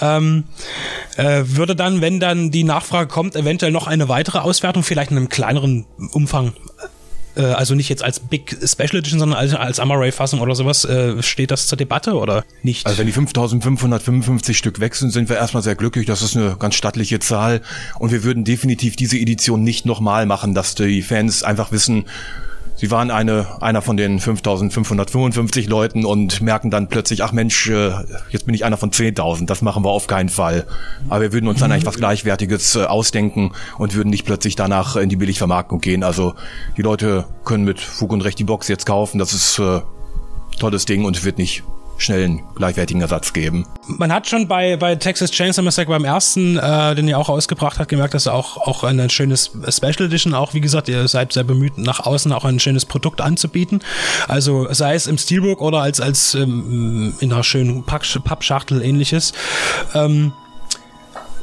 ähm, 0.01 0.45
äh, 1.17 1.43
würde 1.45 1.75
dann, 1.75 2.01
wenn 2.01 2.21
dann 2.21 2.51
die 2.51 2.65
Nachfrage 2.65 3.09
kommt, 3.09 3.37
eventuell 3.37 3.73
noch 3.73 3.87
eine 3.87 4.09
weitere 4.09 4.39
Auswertung, 4.39 4.83
vielleicht 4.83 5.11
in 5.11 5.17
einem 5.17 5.29
kleineren 5.31 5.87
Umfang 6.13 6.53
äh, 7.37 7.43
also 7.43 7.75
nicht 7.75 7.89
jetzt 7.89 8.03
als 8.03 8.21
Big 8.21 8.57
Special 8.63 8.97
Edition, 8.97 9.19
sondern 9.19 9.39
als, 9.39 9.55
als 9.55 9.81
Amaray-Fassung 9.81 10.41
oder 10.41 10.55
sowas, 10.55 10.85
äh, 10.85 11.23
steht 11.23 11.51
das 11.51 11.69
zur 11.69 11.79
Debatte 11.79 12.15
oder 12.15 12.45
nicht? 12.63 12.87
Also 12.87 12.99
wenn 12.99 13.07
die 13.07 13.13
5555 13.13 14.59
Stück 14.59 14.81
weg 14.81 14.95
sind, 14.95 15.11
sind 15.11 15.29
wir 15.29 15.37
erstmal 15.37 15.63
sehr 15.63 15.77
glücklich. 15.77 16.07
Das 16.07 16.21
ist 16.21 16.37
eine 16.37 16.57
ganz 16.59 16.75
stattliche 16.75 17.19
Zahl 17.19 17.63
und 17.99 18.13
wir 18.13 18.25
würden 18.25 18.45
definitiv 18.45 18.97
diese 18.97 19.17
Edition 19.17 19.63
nicht 19.63 19.87
nochmal 19.87 20.27
machen, 20.27 20.55
dass 20.55 20.75
die 20.75 21.03
Fans 21.03 21.43
einfach 21.43 21.73
wissen, 21.73 22.05
Sie 22.81 22.91
waren 22.91 23.11
eine, 23.11 23.47
einer 23.61 23.83
von 23.83 23.99
den 23.99 24.19
5555 24.21 25.69
Leuten 25.69 26.07
und 26.07 26.41
merken 26.41 26.71
dann 26.71 26.89
plötzlich, 26.89 27.23
ach 27.23 27.31
Mensch, 27.31 27.69
äh, 27.69 27.93
jetzt 28.31 28.47
bin 28.47 28.55
ich 28.55 28.65
einer 28.65 28.79
von 28.79 28.91
10.000. 28.91 29.45
Das 29.45 29.61
machen 29.61 29.85
wir 29.85 29.91
auf 29.91 30.07
keinen 30.07 30.31
Fall. 30.31 30.67
Aber 31.11 31.21
wir 31.21 31.33
würden 31.35 31.47
uns 31.47 31.61
dann 31.61 31.71
eigentlich 31.73 31.85
was 31.85 31.99
Gleichwertiges 31.99 32.77
äh, 32.77 32.85
ausdenken 32.85 33.53
und 33.77 33.95
würden 33.95 34.09
nicht 34.09 34.25
plötzlich 34.25 34.57
danach 34.57 34.97
in 34.97 35.11
die 35.11 35.17
Billigvermarktung 35.17 35.83
gehen. 35.83 36.03
Also 36.03 36.37
die 36.79 36.83
Leute 36.83 37.27
können 37.45 37.65
mit 37.65 37.81
Fug 37.81 38.15
und 38.15 38.23
Recht 38.23 38.39
die 38.39 38.45
Box 38.45 38.67
jetzt 38.69 38.87
kaufen. 38.87 39.19
Das 39.19 39.35
ist 39.35 39.59
äh, 39.59 39.83
tolles 40.59 40.87
Ding 40.87 41.05
und 41.05 41.23
wird 41.23 41.37
nicht 41.37 41.63
schnellen, 42.01 42.43
gleichwertigen 42.55 43.03
Ersatz 43.03 43.33
geben. 43.33 43.67
Man 43.87 44.13
hat 44.13 44.29
schon 44.29 44.49
bei, 44.49 44.77
bei 44.77 44.97
Texas 44.97 45.31
Chainsaw 45.31 45.63
Massacre 45.63 45.91
beim 45.91 46.05
ersten, 46.05 46.59
äh, 46.59 46.95
den 46.95 47.09
ihr 47.09 47.19
auch 47.19 47.29
ausgebracht 47.29 47.79
habt, 47.79 47.89
gemerkt, 47.89 48.15
dass 48.15 48.27
auch, 48.27 48.57
auch 48.57 48.85
ein 48.85 49.11
schönes 49.11 49.51
Special 49.69 50.07
Edition, 50.07 50.35
auch 50.35 50.55
wie 50.55 50.61
gesagt, 50.61 50.89
ihr 50.89 51.07
seid 51.09 51.33
sehr 51.33 51.45
bemüht, 51.45 51.79
nach 51.79 52.01
außen 52.01 52.33
auch 52.33 52.45
ein 52.45 52.61
schönes 52.61 52.85
Produkt 52.85 53.21
anzubieten. 53.21 53.81
Also 54.29 54.67
sei 54.73 54.95
es 54.95 55.07
im 55.07 55.19
Steelbook 55.19 55.61
oder 55.61 55.81
als, 55.81 56.01
als 56.01 56.35
ähm, 56.35 57.15
in 57.21 57.33
einer 57.33 57.45
schönen 57.45 57.85
Pappschachtel 57.85 58.83
ähnliches. 58.83 59.33
Ähm, 59.95 60.33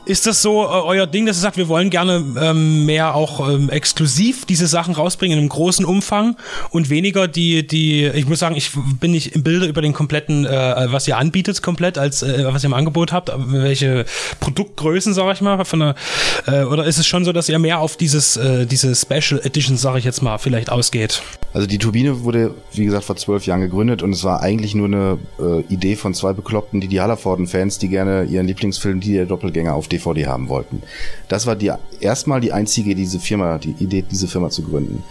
ist 0.07 0.25
das 0.25 0.41
so 0.41 0.63
äh, 0.63 0.67
euer 0.67 1.05
Ding, 1.05 1.25
dass 1.25 1.37
ihr 1.37 1.41
sagt, 1.41 1.57
wir 1.57 1.67
wollen 1.67 1.89
gerne 1.89 2.23
ähm, 2.39 2.85
mehr 2.85 3.13
auch 3.13 3.47
ähm, 3.49 3.69
exklusiv 3.69 4.45
diese 4.45 4.65
Sachen 4.67 4.95
rausbringen 4.95 5.37
in 5.37 5.41
einem 5.41 5.49
großen 5.49 5.85
Umfang 5.85 6.37
und 6.69 6.89
weniger 6.89 7.27
die, 7.27 7.67
die, 7.67 8.05
ich 8.05 8.27
muss 8.27 8.39
sagen, 8.39 8.55
ich 8.55 8.71
bin 8.99 9.11
nicht 9.11 9.35
im 9.35 9.43
Bilde 9.43 9.65
über 9.65 9.81
den 9.81 9.93
kompletten, 9.93 10.45
äh, 10.45 10.87
was 10.89 11.07
ihr 11.07 11.17
anbietet, 11.17 11.61
komplett, 11.61 11.97
als 11.97 12.23
äh, 12.23 12.45
was 12.45 12.63
ihr 12.63 12.67
im 12.67 12.73
Angebot 12.73 13.11
habt, 13.11 13.31
welche 13.35 14.05
Produktgrößen, 14.39 15.13
sage 15.13 15.33
ich 15.33 15.41
mal, 15.41 15.65
von 15.65 15.79
der, 15.79 15.95
äh, 16.47 16.63
oder 16.63 16.85
ist 16.85 16.97
es 16.97 17.05
schon 17.05 17.25
so, 17.25 17.33
dass 17.33 17.49
ihr 17.49 17.59
mehr 17.59 17.79
auf 17.79 17.97
dieses, 17.97 18.37
äh, 18.37 18.65
diese 18.65 18.95
Special 18.95 19.41
Edition, 19.43 19.77
sage 19.77 19.99
ich 19.99 20.05
jetzt 20.05 20.21
mal, 20.21 20.37
vielleicht 20.37 20.71
ausgeht? 20.71 21.21
Also 21.53 21.67
die 21.67 21.79
Turbine 21.79 22.23
wurde, 22.23 22.53
wie 22.73 22.85
gesagt, 22.85 23.03
vor 23.03 23.17
zwölf 23.17 23.45
Jahren 23.45 23.61
gegründet 23.61 24.03
und 24.03 24.13
es 24.13 24.23
war 24.23 24.41
eigentlich 24.41 24.73
nur 24.73 24.85
eine 24.85 25.17
äh, 25.39 25.61
Idee 25.73 25.95
von 25.95 26.13
zwei 26.13 26.31
Bekloppten, 26.33 26.79
die 26.79 27.01
Hallerforden-Fans, 27.01 27.79
die 27.79 27.89
gerne 27.89 28.23
ihren 28.23 28.47
Lieblingsfilm, 28.47 28.99
die 28.99 29.13
der 29.13 29.25
Doppelgänger 29.25 29.73
auf 29.73 29.87
DVD 29.87 29.96
haben 30.05 30.49
wollten. 30.49 30.81
Das 31.27 31.45
war 31.45 31.55
die 31.55 31.71
erstmal 31.99 32.41
die 32.41 32.53
einzige 32.53 32.95
diese 32.95 33.19
Firma, 33.19 33.57
die 33.57 33.75
Idee, 33.79 34.03
diese 34.09 34.27
Firma 34.27 34.49
zu 34.49 34.63
gründen. 34.63 35.03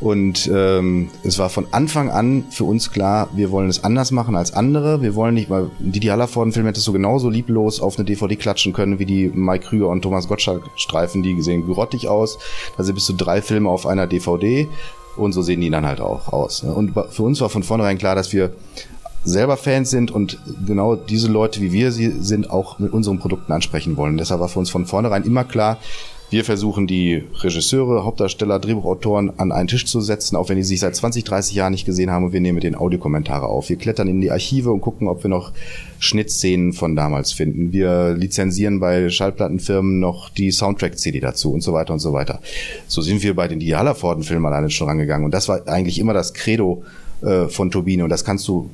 Und 0.00 0.50
ähm, 0.52 1.10
es 1.22 1.38
war 1.38 1.50
von 1.50 1.66
Anfang 1.70 2.10
an 2.10 2.44
für 2.50 2.64
uns 2.64 2.90
klar, 2.90 3.28
wir 3.34 3.50
wollen 3.50 3.68
es 3.68 3.84
anders 3.84 4.10
machen 4.10 4.36
als 4.36 4.52
andere. 4.52 5.02
Wir 5.02 5.14
wollen 5.14 5.34
nicht, 5.34 5.50
weil 5.50 5.70
Didi 5.78 6.08
Hallervorden-Film 6.08 6.66
hättest 6.66 6.86
du 6.86 6.92
genauso 6.92 7.30
lieblos 7.30 7.80
auf 7.80 7.98
eine 7.98 8.04
DVD 8.04 8.36
klatschen 8.36 8.72
können 8.72 8.98
wie 8.98 9.06
die 9.06 9.28
Mike 9.28 9.66
Krüger 9.66 9.88
und 9.88 10.02
Thomas 10.02 10.28
Gottschalk-Streifen, 10.28 11.22
die 11.22 11.40
sehen 11.42 11.66
grottig 11.66 12.08
aus. 12.08 12.38
Da 12.76 12.84
sind 12.84 12.94
bis 12.94 13.06
zu 13.06 13.14
drei 13.14 13.42
Filme 13.42 13.68
auf 13.68 13.86
einer 13.86 14.06
DVD. 14.06 14.68
Und 15.16 15.32
so 15.32 15.42
sehen 15.42 15.60
die 15.60 15.70
dann 15.70 15.86
halt 15.86 16.00
auch 16.00 16.32
aus. 16.32 16.64
Ne? 16.64 16.74
Und 16.74 16.92
für 17.10 17.22
uns 17.22 17.40
war 17.40 17.48
von 17.48 17.62
vornherein 17.62 17.98
klar, 17.98 18.16
dass 18.16 18.32
wir 18.32 18.52
selber 19.24 19.56
Fans 19.56 19.90
sind 19.90 20.10
und 20.10 20.38
genau 20.66 20.96
diese 20.96 21.28
Leute, 21.28 21.60
wie 21.60 21.72
wir 21.72 21.92
sie 21.92 22.12
sind, 22.20 22.50
auch 22.50 22.78
mit 22.78 22.92
unseren 22.92 23.18
Produkten 23.18 23.52
ansprechen 23.52 23.96
wollen. 23.96 24.18
Deshalb 24.18 24.40
war 24.40 24.48
für 24.48 24.58
uns 24.58 24.70
von 24.70 24.86
vornherein 24.86 25.24
immer 25.24 25.44
klar, 25.44 25.78
wir 26.30 26.44
versuchen 26.44 26.88
die 26.88 27.22
Regisseure, 27.42 28.04
Hauptdarsteller, 28.04 28.58
Drehbuchautoren 28.58 29.38
an 29.38 29.52
einen 29.52 29.68
Tisch 29.68 29.86
zu 29.86 30.00
setzen, 30.00 30.34
auch 30.34 30.48
wenn 30.48 30.56
die 30.56 30.64
sich 30.64 30.80
seit 30.80 30.96
20, 30.96 31.22
30 31.22 31.54
Jahren 31.54 31.70
nicht 31.70 31.84
gesehen 31.84 32.10
haben 32.10 32.24
und 32.24 32.32
wir 32.32 32.40
nehmen 32.40 32.56
mit 32.56 32.64
den 32.64 32.74
Audiokommentare 32.74 33.46
auf. 33.46 33.68
Wir 33.68 33.76
klettern 33.76 34.08
in 34.08 34.20
die 34.20 34.32
Archive 34.32 34.72
und 34.72 34.80
gucken, 34.80 35.06
ob 35.06 35.22
wir 35.22 35.28
noch 35.28 35.52
Schnittszenen 36.00 36.72
von 36.72 36.96
damals 36.96 37.32
finden. 37.32 37.72
Wir 37.72 38.14
lizenzieren 38.14 38.80
bei 38.80 39.10
Schallplattenfirmen 39.10 40.00
noch 40.00 40.28
die 40.28 40.50
Soundtrack-CD 40.50 41.20
dazu 41.20 41.52
und 41.52 41.60
so 41.60 41.72
weiter 41.72 41.92
und 41.92 42.00
so 42.00 42.12
weiter. 42.12 42.40
So 42.88 43.00
sind 43.00 43.22
wir 43.22 43.36
bei 43.36 43.46
den 43.46 43.60
Dialaforden-Filmen 43.60 44.46
alleine 44.46 44.70
schon 44.70 44.88
rangegangen 44.88 45.26
und 45.26 45.32
das 45.32 45.48
war 45.48 45.68
eigentlich 45.68 46.00
immer 46.00 46.14
das 46.14 46.34
Credo 46.34 46.82
äh, 47.22 47.46
von 47.46 47.70
Turbine 47.70 48.02
und 48.02 48.10
das 48.10 48.24
kannst 48.24 48.48
du 48.48 48.70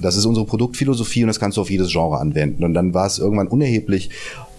das 0.00 0.16
ist 0.16 0.26
unsere 0.26 0.46
Produktphilosophie 0.46 1.22
und 1.22 1.28
das 1.28 1.40
kannst 1.40 1.56
du 1.56 1.60
auf 1.60 1.70
jedes 1.70 1.90
Genre 1.90 2.18
anwenden. 2.18 2.64
Und 2.64 2.74
dann 2.74 2.94
war 2.94 3.06
es 3.06 3.18
irgendwann 3.18 3.48
unerheblich, 3.48 4.10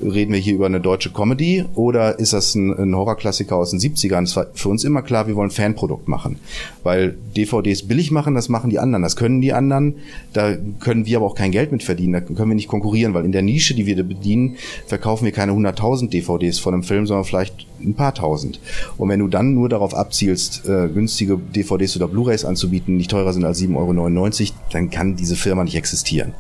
reden 0.02 0.34
wir 0.34 0.40
hier 0.40 0.56
über 0.56 0.66
eine 0.66 0.80
deutsche 0.80 1.12
Comedy 1.12 1.66
oder 1.76 2.20
ist 2.20 2.34
das 2.34 2.56
ein, 2.56 2.74
ein 2.74 2.96
Horrorklassiker 2.96 3.56
aus 3.56 3.72
den 3.72 3.80
70ern? 3.80 4.24
Es 4.24 4.36
war 4.36 4.48
für 4.54 4.70
uns 4.70 4.84
immer 4.84 5.02
klar, 5.02 5.28
wir 5.28 5.36
wollen 5.36 5.52
Fanprodukt 5.52 6.08
machen. 6.08 6.40
Weil 6.84 7.16
DVDs 7.36 7.88
billig 7.88 8.12
machen, 8.12 8.36
das 8.36 8.50
machen 8.50 8.70
die 8.70 8.80
anderen, 8.80 9.04
das 9.04 9.16
können 9.16 9.42
die 9.42 9.54
anderen. 9.54 9.96
Da 10.34 10.56
können 10.80 11.06
wir 11.06 11.18
aber 11.18 11.28
auch 11.28 11.36
kein 11.36 11.52
Geld 11.52 11.72
mit 11.72 11.84
verdienen, 11.84 12.14
da 12.14 12.22
können 12.22 12.50
wir 12.50 12.56
nicht 12.56 12.68
konkurrieren, 12.68 13.14
weil 13.14 13.26
in 13.26 13.32
der 13.32 13.42
Nische, 13.42 13.74
die 13.74 13.86
wir 13.86 14.02
bedienen, 14.04 14.58
verkaufen 14.88 15.26
wir 15.26 15.32
keine 15.32 15.52
100.000 15.52 16.10
DVDs 16.10 16.60
von 16.60 16.74
einem 16.74 16.84
Film, 16.84 17.06
sondern 17.06 17.26
vielleicht 17.26 17.68
ein 17.84 17.96
paar 17.96 18.14
tausend. 18.14 18.60
Und 18.98 19.10
wenn 19.10 19.20
du 19.20 19.28
dann 19.28 19.54
nur 19.54 19.70
darauf 19.70 19.94
abzielst, 19.94 20.68
äh, 20.68 20.88
günstige 20.88 21.38
DVDs 21.38 21.96
oder 21.96 22.08
Blu-rays 22.08 22.46
anzubieten, 22.46 22.98
nicht 22.98 23.12
teurer 23.12 23.34
sind 23.34 23.46
als 23.46 23.60
7,99 23.60 23.76
Euro, 23.76 24.56
dann 24.72 24.90
kann 24.90 25.16
diese 25.16 25.36
Firma 25.36 25.64
nicht 25.64 25.76
existieren. 25.76 26.34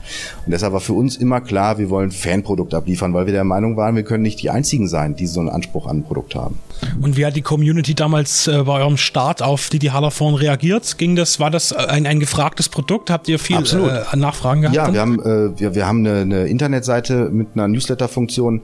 Und 0.45 0.51
deshalb 0.51 0.74
war 0.74 0.81
für 0.81 0.93
uns 0.93 1.15
immer 1.15 1.41
klar, 1.41 1.77
wir 1.77 1.89
wollen 1.89 2.12
Fanprodukt 2.12 2.74
abliefern, 2.74 3.13
weil 3.13 3.25
wir 3.25 3.33
der 3.33 3.43
Meinung 3.43 3.77
waren, 3.77 3.95
wir 3.95 4.03
können 4.03 4.24
nicht 4.24 4.41
die 4.41 4.50
einzigen 4.50 4.88
sein, 4.88 5.15
die 5.15 5.27
so 5.27 5.39
einen 5.39 5.50
Anspruch 5.50 5.88
an 5.88 5.98
ein 5.98 6.03
Produkt 6.03 6.36
haben. 6.36 6.60
Und 7.01 7.17
wie 7.17 7.25
hat 7.25 7.36
die 7.36 7.41
Community 7.41 7.93
damals 7.93 8.48
äh, 8.48 8.63
bei 8.63 8.79
eurem 8.79 8.98
Start 8.98 9.41
auf 9.41 9.69
die 9.69 9.79
die 9.79 9.91
Hallerforn 9.91 10.36
reagiert? 10.36 10.98
Ging 10.98 11.15
das, 11.15 11.39
war 11.39 11.51
das 11.51 11.74
ein, 11.74 12.07
ein 12.07 12.19
gefragtes 12.19 12.69
Produkt? 12.69 13.10
Habt 13.10 13.27
ihr 13.27 13.39
viel 13.39 13.57
äh, 13.57 14.15
Nachfragen 14.15 14.62
gehabt? 14.62 14.75
Ja, 14.75 14.86
dann? 14.86 14.93
wir 14.93 15.01
haben, 15.01 15.19
äh, 15.19 15.60
wir, 15.60 15.75
wir 15.75 15.88
haben 15.88 16.00
eine, 16.00 16.21
eine 16.21 16.48
Internetseite 16.48 17.29
mit 17.29 17.50
einer 17.53 17.67
Newsletter-Funktion 17.67 18.62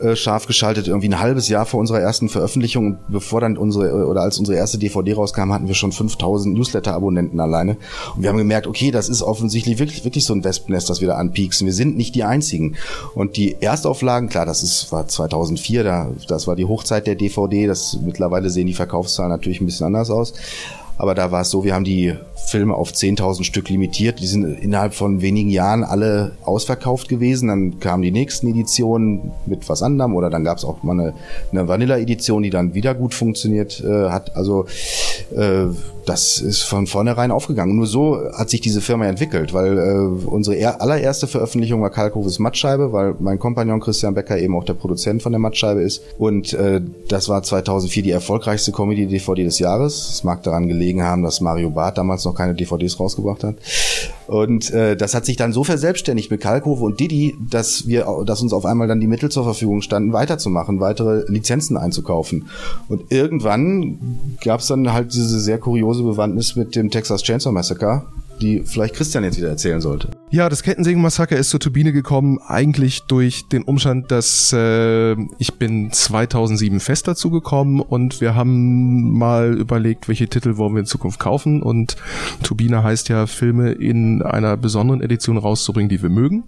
äh, 0.00 0.16
scharf 0.16 0.46
geschaltet, 0.46 0.88
irgendwie 0.88 1.08
ein 1.08 1.20
halbes 1.20 1.48
Jahr 1.48 1.66
vor 1.66 1.80
unserer 1.80 2.00
ersten 2.00 2.17
Veröffentlichung. 2.28 2.98
Bevor 3.08 3.40
dann 3.40 3.56
unsere, 3.56 4.06
oder 4.06 4.22
als 4.22 4.38
unsere 4.38 4.58
erste 4.58 4.78
DVD 4.78 5.14
rauskam, 5.14 5.52
hatten 5.52 5.68
wir 5.68 5.74
schon 5.74 5.92
5000 5.92 6.56
Newsletter-Abonnenten 6.56 7.38
alleine. 7.38 7.76
Und 8.16 8.22
wir 8.22 8.30
haben 8.30 8.38
gemerkt, 8.38 8.66
okay, 8.66 8.90
das 8.90 9.08
ist 9.08 9.22
offensichtlich 9.22 9.78
wirklich, 9.78 10.04
wirklich 10.04 10.24
so 10.24 10.34
ein 10.34 10.42
Wespennest, 10.42 10.90
das 10.90 11.00
wir 11.00 11.08
da 11.08 11.14
anpieksen. 11.14 11.66
Wir 11.66 11.74
sind 11.74 11.96
nicht 11.96 12.16
die 12.16 12.24
einzigen. 12.24 12.74
Und 13.14 13.36
die 13.36 13.56
Erstauflagen, 13.60 14.28
klar, 14.28 14.46
das 14.46 14.62
ist, 14.64 14.90
war 14.90 15.06
2004, 15.06 15.84
da, 15.84 16.10
das 16.26 16.48
war 16.48 16.56
die 16.56 16.64
Hochzeit 16.64 17.06
der 17.06 17.14
DVD, 17.14 17.66
das 17.66 17.98
mittlerweile 18.02 18.50
sehen 18.50 18.66
die 18.66 18.74
Verkaufszahlen 18.74 19.30
natürlich 19.30 19.60
ein 19.60 19.66
bisschen 19.66 19.86
anders 19.86 20.10
aus. 20.10 20.34
Aber 20.96 21.14
da 21.14 21.30
war 21.30 21.42
es 21.42 21.50
so, 21.50 21.62
wir 21.62 21.74
haben 21.74 21.84
die 21.84 22.14
Filme 22.48 22.74
auf 22.74 22.92
10.000 22.92 23.44
Stück 23.44 23.68
limitiert. 23.68 24.20
Die 24.20 24.26
sind 24.26 24.44
innerhalb 24.44 24.94
von 24.94 25.20
wenigen 25.20 25.50
Jahren 25.50 25.84
alle 25.84 26.32
ausverkauft 26.44 27.08
gewesen. 27.08 27.48
Dann 27.48 27.80
kamen 27.80 28.02
die 28.02 28.10
nächsten 28.10 28.48
Editionen 28.48 29.32
mit 29.46 29.68
was 29.68 29.82
anderem 29.82 30.14
oder 30.14 30.30
dann 30.30 30.44
gab 30.44 30.58
es 30.58 30.64
auch 30.64 30.82
mal 30.82 30.92
eine, 30.92 31.14
eine 31.52 31.68
Vanilla-Edition, 31.68 32.42
die 32.42 32.50
dann 32.50 32.74
wieder 32.74 32.94
gut 32.94 33.14
funktioniert 33.14 33.82
äh, 33.84 34.08
hat. 34.08 34.36
Also 34.36 34.66
äh, 35.36 35.66
das 36.08 36.40
ist 36.40 36.62
von 36.62 36.86
vornherein 36.86 37.30
aufgegangen. 37.30 37.76
Nur 37.76 37.86
so 37.86 38.18
hat 38.32 38.48
sich 38.48 38.62
diese 38.62 38.80
Firma 38.80 39.06
entwickelt, 39.06 39.52
weil 39.52 39.78
äh, 39.78 40.26
unsere 40.26 40.80
allererste 40.80 41.26
Veröffentlichung 41.26 41.82
war 41.82 41.90
Kalkoves 41.90 42.38
Mattscheibe, 42.38 42.92
weil 42.92 43.14
mein 43.18 43.38
Kompagnon 43.38 43.80
Christian 43.80 44.14
Becker 44.14 44.38
eben 44.38 44.56
auch 44.56 44.64
der 44.64 44.72
Produzent 44.72 45.22
von 45.22 45.32
der 45.32 45.38
Mattscheibe 45.38 45.82
ist. 45.82 46.02
Und 46.18 46.54
äh, 46.54 46.80
das 47.08 47.28
war 47.28 47.42
2004 47.42 48.02
die 48.02 48.10
erfolgreichste 48.10 48.72
Comedy-DVD 48.72 49.44
des 49.44 49.58
Jahres. 49.58 50.08
Es 50.14 50.24
mag 50.24 50.42
daran 50.44 50.66
gelegen 50.66 51.02
haben, 51.02 51.22
dass 51.22 51.42
Mario 51.42 51.70
Barth 51.70 51.98
damals 51.98 52.24
noch 52.24 52.34
keine 52.38 52.54
DVDs 52.54 52.98
rausgebracht 52.98 53.44
hat. 53.44 53.56
Und 54.26 54.70
äh, 54.70 54.96
das 54.96 55.14
hat 55.14 55.26
sich 55.26 55.36
dann 55.36 55.52
so 55.52 55.64
verselbstständigt 55.64 56.30
mit 56.30 56.40
Kalkofe 56.40 56.84
und 56.84 57.00
Didi, 57.00 57.36
dass 57.50 57.86
wir, 57.86 58.06
dass 58.24 58.40
uns 58.40 58.52
auf 58.52 58.64
einmal 58.64 58.88
dann 58.88 59.00
die 59.00 59.06
Mittel 59.06 59.30
zur 59.30 59.44
Verfügung 59.44 59.82
standen, 59.82 60.12
weiterzumachen, 60.12 60.80
weitere 60.80 61.24
Lizenzen 61.28 61.76
einzukaufen. 61.76 62.48
Und 62.88 63.12
irgendwann 63.12 63.98
gab 64.42 64.60
es 64.60 64.68
dann 64.68 64.92
halt 64.92 65.12
diese 65.12 65.40
sehr 65.40 65.58
kuriose 65.58 66.02
Bewandtnis 66.02 66.56
mit 66.56 66.76
dem 66.76 66.90
Texas 66.90 67.22
Chainsaw 67.22 67.52
Massacre, 67.52 68.06
die 68.40 68.62
vielleicht 68.64 68.94
Christian 68.94 69.24
jetzt 69.24 69.36
wieder 69.36 69.48
erzählen 69.48 69.80
sollte. 69.80 70.08
Ja, 70.30 70.50
das 70.50 70.62
Kettensägen-Massaker 70.62 71.38
ist 71.38 71.48
zur 71.48 71.58
Turbine 71.58 71.90
gekommen, 71.90 72.38
eigentlich 72.46 73.04
durch 73.04 73.48
den 73.48 73.62
Umstand, 73.62 74.10
dass 74.10 74.52
äh, 74.52 75.12
ich 75.38 75.54
bin 75.54 75.90
2007 75.90 76.80
fest 76.80 77.08
dazu 77.08 77.30
gekommen 77.30 77.80
und 77.80 78.20
wir 78.20 78.34
haben 78.34 79.16
mal 79.16 79.56
überlegt, 79.56 80.06
welche 80.06 80.28
Titel 80.28 80.58
wollen 80.58 80.74
wir 80.74 80.80
in 80.80 80.86
Zukunft 80.86 81.18
kaufen 81.18 81.62
und 81.62 81.96
Turbine 82.42 82.82
heißt 82.82 83.08
ja, 83.08 83.26
Filme 83.26 83.72
in 83.72 84.20
einer 84.22 84.58
besonderen 84.58 85.00
Edition 85.00 85.38
rauszubringen, 85.38 85.88
die 85.88 86.02
wir 86.02 86.10
mögen 86.10 86.44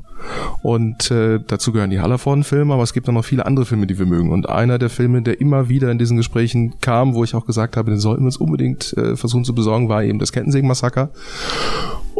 und 0.61 1.11
äh, 1.11 1.41
dazu 1.47 1.73
gehören 1.73 1.89
die 1.89 2.01
Hallervorden-Filme, 2.01 2.75
aber 2.75 2.83
es 2.83 2.93
gibt 2.93 3.09
auch 3.09 3.15
noch 3.15 3.25
viele 3.25 3.47
andere 3.47 3.65
Filme, 3.65 3.87
die 3.87 3.99
wir 3.99 4.05
mögen 4.05 4.31
und 4.31 4.47
einer 4.47 4.79
der 4.79 4.91
Filme, 4.91 5.23
der 5.23 5.41
immer 5.41 5.71
wieder 5.71 5.91
in 5.91 5.97
diesen 5.97 6.19
Gesprächen 6.19 6.75
kam, 6.83 7.15
wo 7.15 7.25
ich 7.25 7.35
auch 7.35 7.47
gesagt 7.47 7.79
habe, 7.79 7.91
den 7.91 7.99
sollten 7.99 8.25
wir 8.25 8.27
uns 8.27 8.37
unbedingt 8.37 8.93
äh, 8.99 9.17
versuchen 9.17 9.45
zu 9.47 9.55
besorgen, 9.55 9.89
war 9.89 10.05
eben 10.05 10.19
das 10.19 10.33
Kettensägen-Massaker 10.33 11.09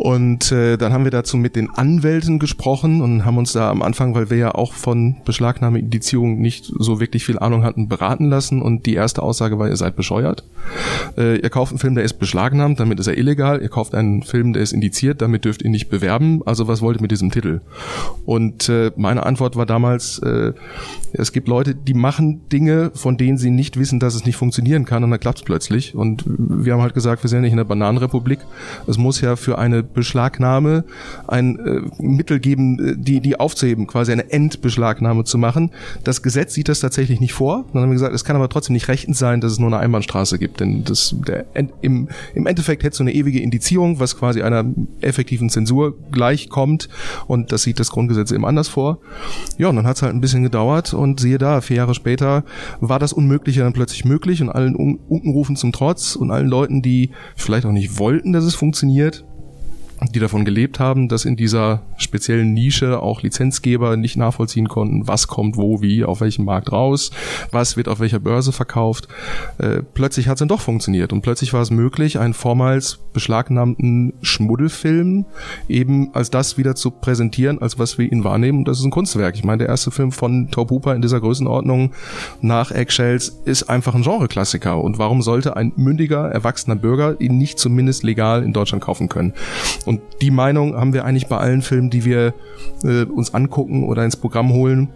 und 0.01 0.51
äh, 0.51 0.79
dann 0.79 0.95
haben 0.95 1.05
wir 1.05 1.11
dazu 1.11 1.37
mit 1.37 1.57
den 1.57 1.69
Anwälten 1.69 2.39
gesprochen 2.39 3.03
und 3.03 3.27
haben 3.27 3.37
uns 3.37 3.53
da 3.53 3.71
am 3.71 3.83
Anfang, 3.83 4.15
weil 4.15 4.31
wir 4.31 4.39
ja 4.39 4.55
auch 4.55 4.73
von 4.73 5.17
Beschlagnahmeindizierung 5.27 6.41
nicht 6.41 6.73
so 6.79 7.01
wirklich 7.01 7.27
viel 7.27 7.39
Ahnung 7.39 7.65
hatten, 7.65 7.87
beraten 7.87 8.31
lassen. 8.31 8.63
Und 8.63 8.87
die 8.87 8.95
erste 8.95 9.23
Aussage 9.23 9.59
war, 9.59 9.69
ihr 9.69 9.77
seid 9.77 9.97
bescheuert. 9.97 10.45
Äh, 11.19 11.41
ihr 11.41 11.51
kauft 11.51 11.73
einen 11.73 11.81
Film, 11.81 11.97
der 11.97 12.05
ist 12.05 12.15
beschlagnahmt, 12.15 12.81
damit 12.81 12.99
ist 12.99 13.09
er 13.09 13.19
illegal. 13.19 13.61
Ihr 13.61 13.69
kauft 13.69 13.95
einen 13.95 14.23
Film, 14.23 14.55
der 14.55 14.63
ist 14.63 14.73
indiziert, 14.73 15.21
damit 15.21 15.45
dürft 15.45 15.61
ihr 15.61 15.69
nicht 15.69 15.91
bewerben. 15.91 16.41
Also 16.47 16.67
was 16.67 16.81
wollt 16.81 16.97
ihr 16.97 17.03
mit 17.03 17.11
diesem 17.11 17.31
Titel? 17.31 17.61
Und 18.25 18.71
äh, 18.71 18.93
meine 18.97 19.27
Antwort 19.27 19.57
war 19.57 19.67
damals, 19.67 20.19
äh, 20.21 20.55
es 21.13 21.31
gibt 21.31 21.47
Leute, 21.47 21.75
die 21.75 21.93
machen 21.93 22.49
Dinge, 22.49 22.91
von 22.95 23.19
denen 23.19 23.37
sie 23.37 23.51
nicht 23.51 23.79
wissen, 23.79 24.01
dass 24.01 24.15
es 24.15 24.25
nicht 24.25 24.37
funktionieren 24.37 24.87
kann 24.87 25.05
und 25.05 25.11
dann 25.11 25.21
klappt 25.21 25.41
es 25.41 25.45
plötzlich. 25.45 25.95
Und 25.95 26.25
wir 26.27 26.73
haben 26.73 26.81
halt 26.81 26.95
gesagt, 26.95 27.23
wir 27.23 27.29
sind 27.29 27.41
ja 27.41 27.43
nicht 27.43 27.53
in 27.53 27.59
der 27.59 27.65
Bananenrepublik. 27.65 28.39
Es 28.87 28.97
muss 28.97 29.21
ja 29.21 29.37
für 29.37 29.59
eine 29.59 29.90
Beschlagnahme 29.95 30.85
ein 31.27 31.59
äh, 31.59 32.03
Mittel 32.03 32.41
geben, 32.41 32.79
äh, 32.79 32.95
die, 32.97 33.21
die 33.21 33.39
aufzuheben, 33.39 33.87
quasi 33.87 34.13
eine 34.13 34.31
Endbeschlagnahme 34.31 35.25
zu 35.25 35.39
machen. 35.39 35.71
Das 36.05 36.23
Gesetz 36.23 36.55
sieht 36.55 36.69
das 36.69 36.81
tatsächlich 36.81 37.21
nicht 37.21 37.33
vor. 37.33 37.65
Dann 37.73 37.83
haben 37.83 37.91
wir 37.91 37.95
gesagt, 37.95 38.15
es 38.15 38.25
kann 38.25 38.37
aber 38.37 38.49
trotzdem 38.49 38.75
nicht 38.75 38.89
rechtens 38.89 39.19
sein, 39.19 39.41
dass 39.41 39.53
es 39.53 39.59
nur 39.59 39.69
eine 39.69 39.79
Einbahnstraße 39.79 40.39
gibt. 40.39 40.61
Denn 40.61 40.85
das, 40.85 41.15
der, 41.27 41.47
im, 41.83 42.09
im 42.35 42.47
Endeffekt 42.47 42.83
hätte 42.83 42.97
so 42.97 43.03
eine 43.03 43.13
ewige 43.13 43.41
Indizierung, 43.41 44.01
was 44.01 44.17
quasi 44.17 44.43
einer 44.43 44.65
effektiven 45.01 45.51
Zensur 45.51 45.97
gleichkommt. 46.11 46.89
Und 47.27 47.53
das 47.53 47.63
sieht 47.63 47.81
das 47.81 47.91
Grundgesetz 47.91 48.31
eben 48.33 48.45
anders 48.45 48.69
vor. 48.69 48.99
Ja, 49.59 49.69
und 49.69 49.77
dann 49.77 49.87
hat 49.87 49.97
es 49.97 50.03
halt 50.03 50.15
ein 50.15 50.21
bisschen 50.21 50.43
gedauert 50.43 50.95
und 50.95 51.21
siehe 51.21 51.39
da, 51.39 51.61
vier 51.61 51.79
Jahre 51.79 51.95
später 51.95 52.45
war 52.81 52.99
das 52.99 53.13
Unmögliche 53.13 53.61
dann 53.61 53.73
plötzlich 53.73 54.05
möglich 54.05 54.43
und 54.43 54.51
allen 54.51 54.75
Unkenrufen 54.75 55.57
zum 55.57 55.73
Trotz 55.73 56.17
und 56.17 56.31
allen 56.31 56.49
Leuten, 56.49 56.83
die 56.83 57.11
vielleicht 57.37 57.67
auch 57.67 57.73
nicht 57.73 57.99
wollten, 57.99 58.33
dass 58.33 58.45
es 58.45 58.55
funktioniert, 58.55 59.25
die 60.09 60.19
davon 60.19 60.45
gelebt 60.45 60.81
haben, 60.81 61.09
dass 61.09 61.25
in 61.25 61.37
dieser 61.37 61.83
speziellen 61.97 62.55
Nische 62.55 63.01
auch 63.01 63.23
Lizenzgeber 63.23 63.97
nicht 63.97 64.17
nachvollziehen 64.17 64.69
konnten, 64.69 65.07
was 65.07 65.29
kommt 65.29 65.57
wo, 65.57 65.83
wie, 65.83 66.05
auf 66.05 66.21
welchem 66.21 66.47
Markt 66.47 66.73
raus, 66.73 67.11
was 67.51 67.77
wird 67.77 67.89
auf 67.89 68.01
welcher 68.01 68.19
Börse 68.19 68.53
verkauft. 68.53 69.09
Äh, 69.59 69.83
plötzlich 69.95 70.29
hat 70.29 70.37
es 70.37 70.39
dann 70.41 70.49
doch 70.49 70.61
funktioniert 70.61 71.13
und 71.13 71.21
plötzlich 71.21 71.53
war 71.53 71.61
es 71.61 71.71
möglich, 71.71 72.19
einen 72.19 72.35
vormals 72.35 72.99
beschlagnahmten 73.13 74.15
Schmuddelfilm 74.23 75.27
eben 75.69 76.15
als 76.15 76.31
das 76.31 76.57
wieder 76.57 76.75
zu 76.75 76.91
präsentieren, 76.91 77.61
als 77.61 77.79
was 77.79 77.99
wir 77.99 78.11
ihn 78.11 78.25
wahrnehmen. 78.25 78.59
Und 78.59 78.69
das 78.69 78.79
ist 78.79 78.85
ein 78.85 78.91
Kunstwerk. 78.91 79.35
Ich 79.35 79.45
meine, 79.45 79.59
der 79.59 79.69
erste 79.69 79.91
Film 79.91 80.13
von 80.13 80.51
Top 80.51 80.71
Hooper 80.71 80.95
in 80.95 81.03
dieser 81.03 81.21
Größenordnung 81.21 81.93
nach 82.41 82.71
Eggshells 82.71 83.41
ist 83.45 83.65
einfach 83.65 83.95
ein 83.95 84.03
Genreklassiker. 84.03 84.81
Und 84.83 84.99
warum 84.99 85.23
sollte 85.23 85.57
ein 85.57 85.73
mündiger, 85.77 86.31
erwachsener 86.31 86.77
Bürger 86.77 87.21
ihn 87.21 87.37
nicht 87.39 87.59
zumindest 87.59 88.03
legal 88.03 88.43
in 88.43 88.53
Deutschland 88.53 88.83
kaufen 88.83 89.09
können? 89.09 89.35
Die 90.21 90.31
Meinung 90.31 90.77
haben 90.77 90.93
wir 90.93 91.05
eigentlich 91.05 91.27
bei 91.27 91.39
allen 91.39 91.63
Filmen, 91.63 91.91
die 91.91 92.05
wir 92.05 92.35
äh, 92.85 93.05
uns 93.05 93.35
angucken 93.35 93.85
oder 93.85 94.05
ins 94.05 94.17
Programm 94.17 94.53
holen 94.53 94.89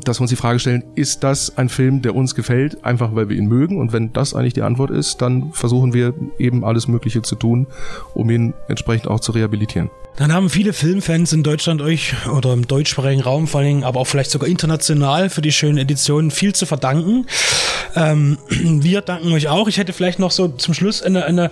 dass 0.00 0.18
wir 0.18 0.22
uns 0.22 0.30
die 0.30 0.36
Frage 0.36 0.58
stellen, 0.58 0.84
ist 0.94 1.22
das 1.22 1.56
ein 1.56 1.68
Film, 1.68 2.02
der 2.02 2.14
uns 2.14 2.34
gefällt, 2.34 2.84
einfach 2.84 3.14
weil 3.14 3.28
wir 3.28 3.36
ihn 3.36 3.46
mögen? 3.46 3.78
Und 3.78 3.92
wenn 3.92 4.12
das 4.12 4.34
eigentlich 4.34 4.54
die 4.54 4.62
Antwort 4.62 4.90
ist, 4.90 5.22
dann 5.22 5.52
versuchen 5.52 5.94
wir 5.94 6.14
eben 6.38 6.64
alles 6.64 6.88
Mögliche 6.88 7.22
zu 7.22 7.36
tun, 7.36 7.66
um 8.14 8.28
ihn 8.30 8.54
entsprechend 8.68 9.08
auch 9.08 9.20
zu 9.20 9.32
rehabilitieren. 9.32 9.90
Dann 10.16 10.32
haben 10.32 10.48
viele 10.48 10.72
Filmfans 10.72 11.32
in 11.32 11.42
Deutschland 11.42 11.82
euch 11.82 12.14
oder 12.28 12.52
im 12.52 12.68
deutschsprachigen 12.68 13.20
Raum 13.20 13.48
vor 13.48 13.60
allem, 13.60 13.82
aber 13.82 13.98
auch 13.98 14.06
vielleicht 14.06 14.30
sogar 14.30 14.48
international 14.48 15.28
für 15.28 15.42
die 15.42 15.50
schönen 15.50 15.76
Editionen 15.76 16.30
viel 16.30 16.54
zu 16.54 16.66
verdanken. 16.66 17.26
Ähm, 17.96 18.38
wir 18.48 19.00
danken 19.00 19.32
euch 19.32 19.48
auch. 19.48 19.66
Ich 19.66 19.76
hätte 19.76 19.92
vielleicht 19.92 20.20
noch 20.20 20.30
so 20.30 20.46
zum 20.46 20.72
Schluss 20.72 21.02
eine, 21.02 21.24
eine, 21.24 21.50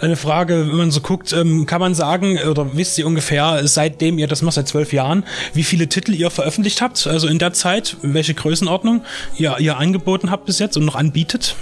eine 0.00 0.16
Frage, 0.16 0.66
wenn 0.68 0.76
man 0.76 0.90
so 0.90 1.00
guckt, 1.00 1.32
ähm, 1.32 1.66
kann 1.66 1.80
man 1.80 1.94
sagen 1.94 2.38
oder 2.38 2.76
wisst 2.76 2.98
ihr 2.98 3.06
ungefähr, 3.06 3.66
seitdem 3.68 4.18
ihr 4.18 4.26
das 4.26 4.42
macht, 4.42 4.54
seit 4.54 4.66
zwölf 4.66 4.92
Jahren, 4.92 5.24
wie 5.54 5.62
viele 5.62 5.88
Titel 5.88 6.12
ihr 6.12 6.30
veröffentlicht 6.30 6.82
habt? 6.82 7.06
Also 7.06 7.28
in 7.28 7.38
der 7.38 7.52
Zeit, 7.52 7.79
welche 8.02 8.34
Größenordnung 8.34 9.02
ihr, 9.36 9.56
ihr 9.58 9.76
angeboten 9.76 10.30
habt 10.30 10.46
bis 10.46 10.58
jetzt 10.58 10.76
und 10.76 10.84
noch 10.84 10.94
anbietet? 10.94 11.56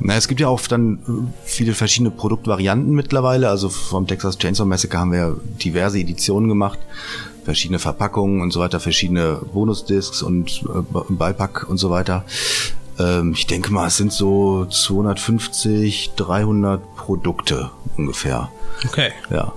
Na, 0.00 0.16
es 0.16 0.28
gibt 0.28 0.40
ja 0.40 0.48
auch 0.48 0.60
dann 0.62 1.32
viele 1.44 1.74
verschiedene 1.74 2.10
Produktvarianten 2.10 2.92
mittlerweile. 2.94 3.48
Also 3.48 3.68
vom 3.68 4.06
Texas 4.06 4.38
Chainsaw 4.38 4.66
Massacre 4.66 4.98
haben 4.98 5.12
wir 5.12 5.36
diverse 5.62 5.98
Editionen 5.98 6.48
gemacht, 6.48 6.78
verschiedene 7.44 7.78
Verpackungen 7.78 8.40
und 8.40 8.52
so 8.52 8.60
weiter, 8.60 8.80
verschiedene 8.80 9.40
Bonusdiscs 9.52 10.22
und 10.22 10.62
äh, 10.64 11.02
Beipack 11.08 11.68
und 11.68 11.78
so 11.78 11.90
weiter. 11.90 12.24
Ähm, 12.98 13.32
ich 13.34 13.46
denke 13.46 13.72
mal, 13.72 13.86
es 13.86 13.96
sind 13.96 14.12
so 14.12 14.66
250, 14.66 16.12
300 16.16 16.96
Produkte 16.96 17.70
ungefähr. 17.96 18.50
Okay. 18.84 19.12
Ja, 19.30 19.52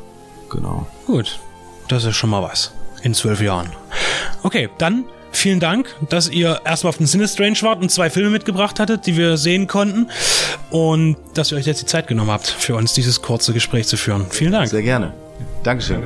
genau. 0.49 0.87
Gut. 1.05 1.39
Das 1.87 2.03
ist 2.03 2.15
schon 2.15 2.29
mal 2.29 2.43
was. 2.43 2.73
In 3.01 3.13
zwölf 3.13 3.41
Jahren. 3.41 3.71
Okay, 4.43 4.69
dann 4.77 5.05
vielen 5.31 5.59
Dank, 5.59 5.93
dass 6.09 6.29
ihr 6.29 6.61
erstmal 6.65 6.89
auf 6.89 6.97
den 6.97 7.07
Sinistrange 7.07 7.61
wart 7.61 7.81
und 7.81 7.89
zwei 7.89 8.09
Filme 8.09 8.29
mitgebracht 8.29 8.79
hattet, 8.79 9.05
die 9.05 9.17
wir 9.17 9.37
sehen 9.37 9.67
konnten. 9.67 10.09
Und 10.69 11.17
dass 11.33 11.51
ihr 11.51 11.57
euch 11.57 11.65
jetzt 11.65 11.81
die 11.81 11.85
Zeit 11.85 12.07
genommen 12.07 12.31
habt, 12.31 12.47
für 12.47 12.75
uns 12.75 12.93
dieses 12.93 13.21
kurze 13.21 13.53
Gespräch 13.53 13.87
zu 13.87 13.97
führen. 13.97 14.25
Vielen 14.29 14.51
Dank. 14.51 14.69
Sehr 14.69 14.81
gerne. 14.81 15.13
Dankeschön. 15.63 16.03